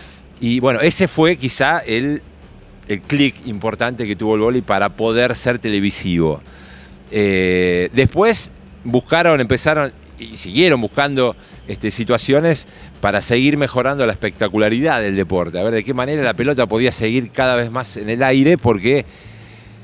Y 0.40 0.60
bueno, 0.60 0.80
ese 0.80 1.08
fue 1.08 1.36
quizá 1.36 1.78
el, 1.78 2.22
el 2.88 3.00
clic 3.00 3.34
importante 3.46 4.06
que 4.06 4.14
tuvo 4.16 4.34
el 4.34 4.40
vóley 4.42 4.60
para 4.62 4.90
poder 4.90 5.34
ser 5.36 5.58
televisivo. 5.58 6.42
Eh, 7.10 7.88
después 7.94 8.50
buscaron, 8.84 9.40
empezaron 9.40 9.92
y 10.18 10.36
siguieron 10.36 10.80
buscando 10.80 11.34
este, 11.70 11.92
situaciones 11.92 12.66
para 13.00 13.22
seguir 13.22 13.56
mejorando 13.56 14.04
la 14.04 14.10
espectacularidad 14.10 15.00
del 15.00 15.14
deporte. 15.14 15.60
A 15.60 15.62
ver 15.62 15.72
de 15.72 15.84
qué 15.84 15.94
manera 15.94 16.20
la 16.24 16.34
pelota 16.34 16.66
podía 16.66 16.90
seguir 16.90 17.30
cada 17.30 17.54
vez 17.54 17.70
más 17.70 17.96
en 17.96 18.10
el 18.10 18.24
aire 18.24 18.58
porque 18.58 19.06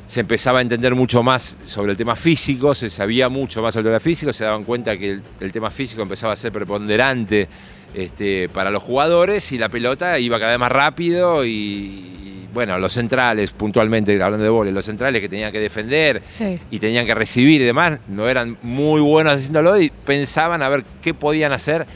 se 0.07 0.19
empezaba 0.19 0.59
a 0.59 0.63
entender 0.63 0.97
mucho 0.97 1.23
más 1.23 1.57
sobre 1.63 1.93
el 1.93 1.97
tema 1.97 2.17
físico, 2.17 2.75
se 2.75 2.91
sabía 2.91 3.29
mucho 3.29 3.63
más 3.63 3.75
sobre 3.75 3.91
el 3.91 3.95
tema 3.95 4.01
físico, 4.01 4.33
se 4.33 4.43
daban 4.43 4.65
cuenta 4.65 4.97
que 4.97 5.21
el, 5.39 5.53
tema 5.53 5.71
físico 5.71 6.03
empezaba 6.03 6.33
a 6.33 6.37
ser 6.37 6.51
preponderante 6.51 7.49
este, 7.95 8.49
para 8.49 8.73
los 8.73 8.83
jugadores 8.83 9.53
y 9.53 9.59
la 9.59 9.69
pelota 9.69 10.19
iba 10.19 10.41
cada 10.41 10.53
vez 10.53 10.59
más 10.59 10.73
rápido 10.73 11.45
y, 11.45 12.26
bueno, 12.57 12.79
los 12.79 12.95
centrales, 12.95 13.51
puntualmente 13.51 14.15
hablando 14.23 14.43
de 14.43 14.49
vóley, 14.49 14.73
los 14.73 14.87
centrales 14.87 15.21
que 15.21 15.29
tenían 15.29 15.53
que 15.53 15.61
defender 15.61 16.23
Sí. 16.33 16.59
y 16.71 16.79
tenían 16.79 17.05
que 17.05 17.15
recibir 17.15 17.61
y 17.61 17.65
demás, 17.65 18.01
no 18.09 18.27
eran 18.31 18.57
muy 18.63 19.03
buenos 19.03 19.35
haciéndolo 19.35 19.79
y 19.79 19.91
pensaban 19.91 20.63
a 20.63 20.71
ver 20.71 20.83
qué 21.03 21.13
podían 21.13 21.53
hacer 21.53 21.87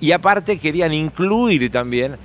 y 0.00 0.12
aparte 0.12 0.58
querían 0.58 0.94
incluir 0.94 1.70
también 1.70 2.16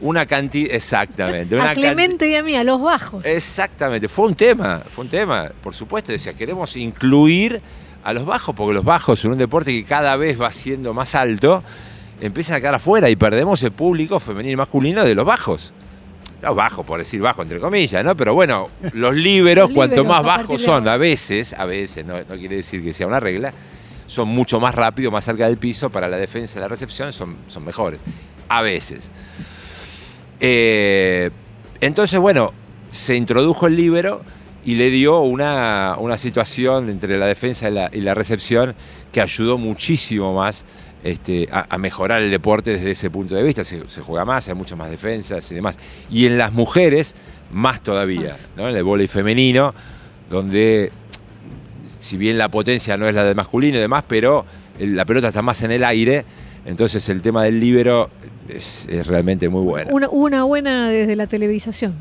una 0.00 0.26
cantidad, 0.26 0.74
exactamente, 0.74 1.54
una 1.54 1.70
A 1.70 1.74
Clemente 1.74 2.28
y 2.28 2.34
a 2.34 2.42
mí, 2.42 2.56
a 2.56 2.64
los 2.64 2.82
bajos. 2.82 3.24
Exactamente, 3.24 4.08
fue 4.08 4.26
un 4.26 4.34
tema, 4.34 4.82
fue 4.90 5.04
un 5.04 5.08
tema, 5.10 5.52
por 5.62 5.74
supuesto, 5.74 6.10
decía, 6.10 6.32
queremos 6.34 6.76
incluir 6.76 7.60
a 8.02 8.12
los 8.12 8.24
bajos, 8.24 8.52
porque 8.56 8.74
los 8.74 8.84
bajos 8.84 9.24
en 9.24 9.30
un 9.30 9.38
deporte 9.38 9.70
que 9.70 9.84
cada 9.84 10.16
vez 10.16 10.40
va 10.40 10.50
siendo 10.50 10.92
más 10.92 11.14
alto, 11.14 11.62
empiezan 12.20 12.56
a 12.56 12.60
quedar 12.60 12.74
afuera 12.74 13.08
y 13.08 13.14
perdemos 13.14 13.62
el 13.62 13.70
público 13.70 14.18
femenino 14.18 14.54
y 14.54 14.56
masculino 14.56 15.04
de 15.04 15.14
los 15.14 15.24
bajos. 15.24 15.72
Los 16.46 16.54
bajos, 16.54 16.86
por 16.86 16.98
decir 16.98 17.20
bajo, 17.20 17.42
entre 17.42 17.58
comillas, 17.58 18.04
¿no? 18.04 18.16
Pero 18.16 18.32
bueno, 18.32 18.70
los 18.92 19.14
líberos, 19.14 19.68
Los 19.70 19.74
cuanto 19.74 20.04
más 20.04 20.22
bajos 20.22 20.62
son, 20.62 20.86
a 20.86 20.96
veces, 20.96 21.52
a 21.52 21.64
veces, 21.64 22.06
no, 22.06 22.14
no 22.18 22.36
quiere 22.36 22.56
decir 22.56 22.82
que 22.84 22.92
sea 22.92 23.06
una 23.06 23.18
regla, 23.18 23.52
son 24.06 24.28
mucho 24.28 24.60
más 24.60 24.74
rápidos, 24.74 25.12
más 25.12 25.24
cerca 25.24 25.48
del 25.48 25.58
piso, 25.58 25.90
para 25.90 26.08
la 26.08 26.16
defensa 26.16 26.58
y 26.58 26.62
la 26.62 26.68
recepción 26.68 27.12
son, 27.12 27.36
son 27.48 27.64
mejores. 27.64 28.00
A 28.48 28.62
veces. 28.62 29.10
Eh, 30.38 31.30
entonces, 31.80 32.20
bueno, 32.20 32.52
se 32.90 33.16
introdujo 33.16 33.66
el 33.66 33.74
líbero 33.74 34.22
y 34.64 34.76
le 34.76 34.90
dio 34.90 35.20
una, 35.20 35.96
una 35.98 36.16
situación 36.16 36.88
entre 36.88 37.18
la 37.18 37.26
defensa 37.26 37.68
y 37.68 37.72
la, 37.72 37.90
y 37.92 38.00
la 38.00 38.14
recepción 38.14 38.74
que 39.12 39.20
ayudó 39.20 39.58
muchísimo 39.58 40.34
más 40.34 40.64
este, 41.06 41.48
a, 41.50 41.66
a 41.68 41.78
mejorar 41.78 42.22
el 42.22 42.30
deporte 42.30 42.72
desde 42.72 42.90
ese 42.90 43.10
punto 43.10 43.34
de 43.34 43.42
vista. 43.42 43.64
Se, 43.64 43.88
se 43.88 44.00
juega 44.00 44.24
más, 44.24 44.48
hay 44.48 44.54
muchas 44.54 44.76
más 44.76 44.90
defensas 44.90 45.50
y 45.50 45.54
demás. 45.54 45.78
Y 46.10 46.26
en 46.26 46.38
las 46.38 46.52
mujeres, 46.52 47.14
más 47.52 47.80
todavía. 47.82 48.32
En 48.56 48.66
el 48.66 48.84
vóley 48.84 49.08
femenino, 49.08 49.74
donde 50.30 50.90
si 52.00 52.16
bien 52.16 52.38
la 52.38 52.48
potencia 52.48 52.96
no 52.96 53.08
es 53.08 53.14
la 53.14 53.24
del 53.24 53.34
masculino 53.34 53.78
y 53.78 53.80
demás, 53.80 54.04
pero 54.06 54.44
la 54.78 55.04
pelota 55.04 55.28
está 55.28 55.42
más 55.42 55.62
en 55.62 55.70
el 55.72 55.84
aire, 55.84 56.24
entonces 56.64 57.08
el 57.08 57.22
tema 57.22 57.42
del 57.42 57.58
líbero 57.58 58.10
es, 58.48 58.86
es 58.88 59.06
realmente 59.06 59.48
muy 59.48 59.62
bueno. 59.62 59.90
Una, 59.92 60.08
una 60.08 60.44
buena 60.44 60.90
desde 60.90 61.16
la 61.16 61.26
televisación. 61.26 61.94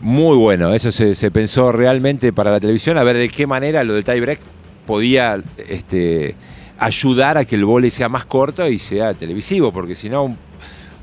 Muy 0.00 0.36
bueno, 0.36 0.72
eso 0.72 0.90
se, 0.92 1.14
se 1.14 1.30
pensó 1.30 1.72
realmente 1.72 2.32
para 2.32 2.50
la 2.50 2.60
televisión, 2.60 2.96
a 2.96 3.02
ver 3.02 3.16
de 3.16 3.28
qué 3.28 3.46
manera 3.46 3.84
lo 3.84 3.92
del 3.92 4.04
tiebreak 4.04 4.40
podía 4.86 5.42
este, 5.68 6.34
ayudar 6.80 7.38
a 7.38 7.44
que 7.44 7.54
el 7.54 7.64
vóley 7.64 7.90
sea 7.90 8.08
más 8.08 8.24
corto 8.24 8.66
y 8.66 8.78
sea 8.78 9.14
televisivo, 9.14 9.70
porque 9.70 9.94
si 9.94 10.08
no, 10.08 10.34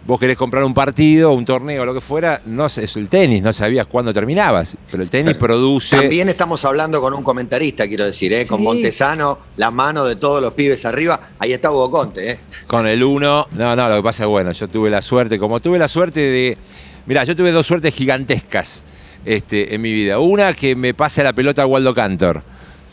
vos 0.08 0.20
querés 0.20 0.38
comprar 0.38 0.64
un 0.64 0.74
partido, 0.74 1.34
un 1.34 1.46
torneo, 1.46 1.86
lo 1.86 1.94
que 1.94 2.02
fuera, 2.02 2.42
no 2.46 2.68
sé, 2.68 2.86
es 2.86 2.96
el 2.98 3.10
tenis, 3.10 3.42
no 3.44 3.54
sabías 3.54 3.86
cuándo 3.88 4.14
terminabas, 4.14 4.76
pero 4.90 5.04
el 5.04 5.10
tenis 5.10 5.36
produce... 5.36 5.98
También 5.98 6.30
estamos 6.30 6.64
hablando 6.66 7.00
con 7.00 7.14
un 7.14 7.24
comentarista, 7.24 7.88
quiero 7.88 8.06
decir, 8.06 8.34
¿eh? 8.34 8.48
con 8.48 8.60
Sí. 8.60 8.64
Montesano, 8.64 9.38
la 9.58 9.70
mano 9.70 10.06
de 10.06 10.16
todos 10.16 10.42
los 10.42 10.54
pibes 10.54 10.84
arriba. 10.86 11.30
Ahí 11.38 11.54
está 11.54 11.70
Hugo 11.72 11.92
Conte. 11.92 12.32
¿eh? 12.32 12.40
Con 12.66 12.88
el 12.88 13.04
1, 13.04 13.48
no, 13.52 13.76
no, 13.76 13.90
lo 13.90 13.96
que 13.98 14.04
pasa 14.04 14.24
es 14.24 14.30
bueno, 14.30 14.52
yo 14.54 14.68
tuve 14.68 14.90
la 14.90 15.02
suerte, 15.02 15.38
como 15.38 15.60
tuve 15.60 15.78
la 15.78 15.88
suerte 15.88 16.22
de. 16.22 16.58
Mirá, 17.06 17.24
yo 17.24 17.36
tuve 17.36 17.52
dos 17.52 17.68
suertes 17.68 17.94
gigantescas 17.94 18.84
este, 19.26 19.76
en 19.76 19.82
mi 19.82 19.92
vida. 19.92 20.20
Una 20.20 20.54
que 20.54 20.76
me 20.76 20.94
pase 20.94 21.24
la 21.24 21.34
pelota 21.34 21.62
a 21.62 21.66
Waldo 21.66 21.94
Cantor, 21.94 22.44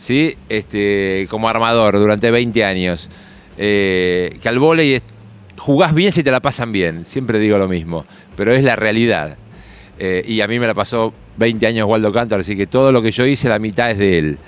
¿sí? 0.05 0.37
Este, 0.51 1.27
como 1.31 1.49
armador 1.49 1.99
durante 1.99 2.31
20 2.31 2.63
años. 2.63 3.09
Eh, 3.57 4.37
que 4.43 4.49
al 4.51 4.59
volei 4.59 5.01
jugás 5.57 5.95
bien 5.95 6.13
si 6.13 6.23
te 6.23 6.31
la 6.31 6.41
pasan 6.41 6.73
bien, 6.73 7.07
siempre 7.07 7.39
digo 7.39 7.57
lo 7.57 7.69
mismo, 7.69 8.05
pero 8.37 8.53
es 8.53 8.63
la 8.63 8.77
realidad. 8.77 9.39
Eh, 9.99 10.23
y 10.27 10.43
a 10.43 10.47
mí 10.47 10.59
me 10.59 10.67
la 10.67 10.75
pasó 10.75 11.15
20 11.39 11.67
años 11.67 11.89
Waldo 11.89 12.13
Cantor, 12.13 12.41
así 12.41 12.55
que 12.55 12.67
todo 12.67 12.93
lo 12.93 13.01
que 13.01 13.13
yo 13.13 13.25
hice, 13.25 13.49
la 13.49 13.59
mitad 13.59 13.91
es 13.91 13.99
de 13.99 14.19
él. 14.19 14.39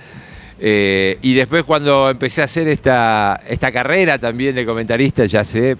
Eh, 0.60 1.18
y 1.22 1.32
después 1.32 1.64
cuando 1.64 2.10
empecé 2.10 2.42
a 2.42 2.44
hacer 2.44 2.68
esta, 2.68 3.40
esta 3.48 3.72
carrera 3.72 4.18
también 4.18 4.54
de 4.54 4.66
comentarista, 4.66 5.24
ya 5.24 5.40
hace 5.40 5.76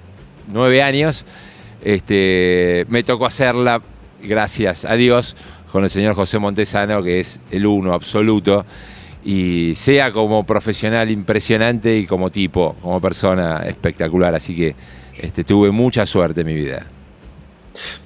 nueve 0.51 0.83
años, 0.83 1.27
este, 1.85 2.87
me 2.89 3.03
tocó 3.03 3.27
hacerla, 3.27 3.83
gracias 4.23 4.87
a 4.87 4.95
Dios, 4.95 5.37
con 5.71 5.85
el 5.85 5.91
señor 5.91 6.15
José 6.15 6.39
Montesano, 6.39 7.03
que 7.03 7.21
es 7.21 7.41
el 7.51 7.67
uno 7.67 7.93
absoluto, 7.93 8.65
y 9.27 9.75
sea 9.75 10.13
como 10.13 10.47
profesional 10.47 11.11
impresionante 11.11 11.97
y 11.97 12.07
como 12.07 12.31
tipo, 12.31 12.77
como 12.81 13.01
persona 13.01 13.65
espectacular. 13.67 14.33
Así 14.37 14.55
que 14.55 14.77
este, 15.19 15.43
tuve 15.43 15.73
mucha 15.73 16.07
suerte 16.07 16.43
en 16.43 16.47
mi 16.47 16.55
vida. 16.55 16.87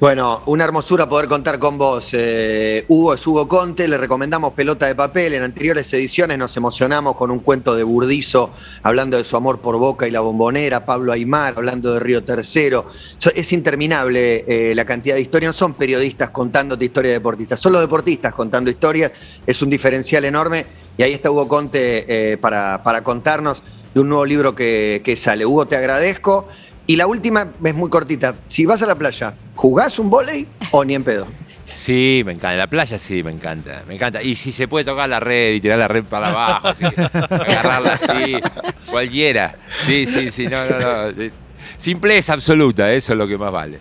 Bueno, 0.00 0.42
una 0.46 0.64
hermosura 0.64 1.08
poder 1.08 1.28
contar 1.28 1.58
con 1.58 1.76
vos. 1.76 2.08
eh, 2.14 2.86
Hugo 2.88 3.14
es 3.14 3.24
Hugo 3.24 3.46
Conte, 3.46 3.86
le 3.86 3.98
recomendamos 3.98 4.54
Pelota 4.54 4.86
de 4.86 4.94
Papel. 4.94 5.34
En 5.34 5.42
anteriores 5.42 5.92
ediciones 5.92 6.38
nos 6.38 6.56
emocionamos 6.56 7.14
con 7.16 7.30
un 7.30 7.40
cuento 7.40 7.76
de 7.76 7.84
Burdizo 7.84 8.50
hablando 8.82 9.18
de 9.18 9.24
su 9.24 9.36
amor 9.36 9.60
por 9.60 9.76
Boca 9.76 10.08
y 10.08 10.10
la 10.10 10.20
bombonera, 10.20 10.84
Pablo 10.84 11.12
Aymar 11.12 11.54
hablando 11.56 11.92
de 11.92 12.00
Río 12.00 12.24
Tercero. 12.24 12.86
Es 13.34 13.52
interminable 13.52 14.44
eh, 14.48 14.74
la 14.74 14.86
cantidad 14.86 15.16
de 15.16 15.20
historias. 15.20 15.50
No 15.50 15.58
son 15.58 15.74
periodistas 15.74 16.30
contándote 16.30 16.86
historias 16.86 17.10
de 17.10 17.18
deportistas, 17.18 17.60
son 17.60 17.74
los 17.74 17.82
deportistas 17.82 18.32
contando 18.32 18.70
historias. 18.70 19.12
Es 19.46 19.60
un 19.60 19.68
diferencial 19.68 20.24
enorme. 20.24 20.79
Y 21.00 21.02
ahí 21.02 21.14
está 21.14 21.30
Hugo 21.30 21.48
Conte 21.48 22.32
eh, 22.32 22.36
para, 22.36 22.82
para 22.82 23.02
contarnos 23.02 23.62
de 23.94 24.00
un 24.02 24.10
nuevo 24.10 24.26
libro 24.26 24.54
que, 24.54 25.00
que 25.02 25.16
sale. 25.16 25.46
Hugo, 25.46 25.66
te 25.66 25.74
agradezco. 25.74 26.46
Y 26.86 26.96
la 26.96 27.06
última 27.06 27.48
es 27.64 27.74
muy 27.74 27.88
cortita. 27.88 28.34
Si 28.48 28.66
vas 28.66 28.82
a 28.82 28.86
la 28.86 28.94
playa, 28.96 29.32
¿jugás 29.54 29.98
un 29.98 30.10
volei 30.10 30.46
o 30.72 30.84
ni 30.84 30.94
en 30.94 31.02
pedo? 31.02 31.26
Sí, 31.64 32.20
me 32.26 32.32
encanta. 32.32 32.52
En 32.52 32.58
la 32.58 32.66
playa 32.66 32.98
sí, 32.98 33.22
me 33.22 33.30
encanta. 33.30 33.82
Me 33.88 33.94
encanta. 33.94 34.22
Y 34.22 34.36
si 34.36 34.52
se 34.52 34.68
puede 34.68 34.84
tocar 34.84 35.08
la 35.08 35.20
red 35.20 35.54
y 35.54 35.60
tirar 35.62 35.78
la 35.78 35.88
red 35.88 36.04
para 36.04 36.28
abajo, 36.28 36.68
así, 36.68 36.84
agarrarla 36.84 37.94
así, 37.94 38.36
cualquiera. 38.90 39.54
Sí, 39.86 40.06
sí, 40.06 40.30
sí, 40.30 40.48
no, 40.48 40.66
no, 40.66 40.78
no. 40.78 41.30
Simpleza 41.78 42.34
absoluta, 42.34 42.92
eso 42.92 43.14
es 43.14 43.18
lo 43.18 43.26
que 43.26 43.38
más 43.38 43.50
vale. 43.50 43.78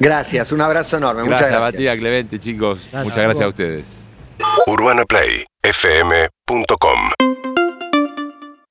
Gracias, 0.00 0.52
un 0.52 0.62
abrazo 0.62 0.96
enorme. 0.96 1.20
Gracias, 1.24 1.50
Muchas 1.50 1.50
gracias. 1.50 1.74
Matías, 1.74 1.96
Clemente, 1.98 2.38
chicos. 2.38 2.78
Gracias, 2.90 3.04
Muchas 3.04 3.24
gracias 3.24 3.44
a 3.44 3.48
ustedes. 3.48 4.05
UrbanaPlayFM.com 4.66 7.35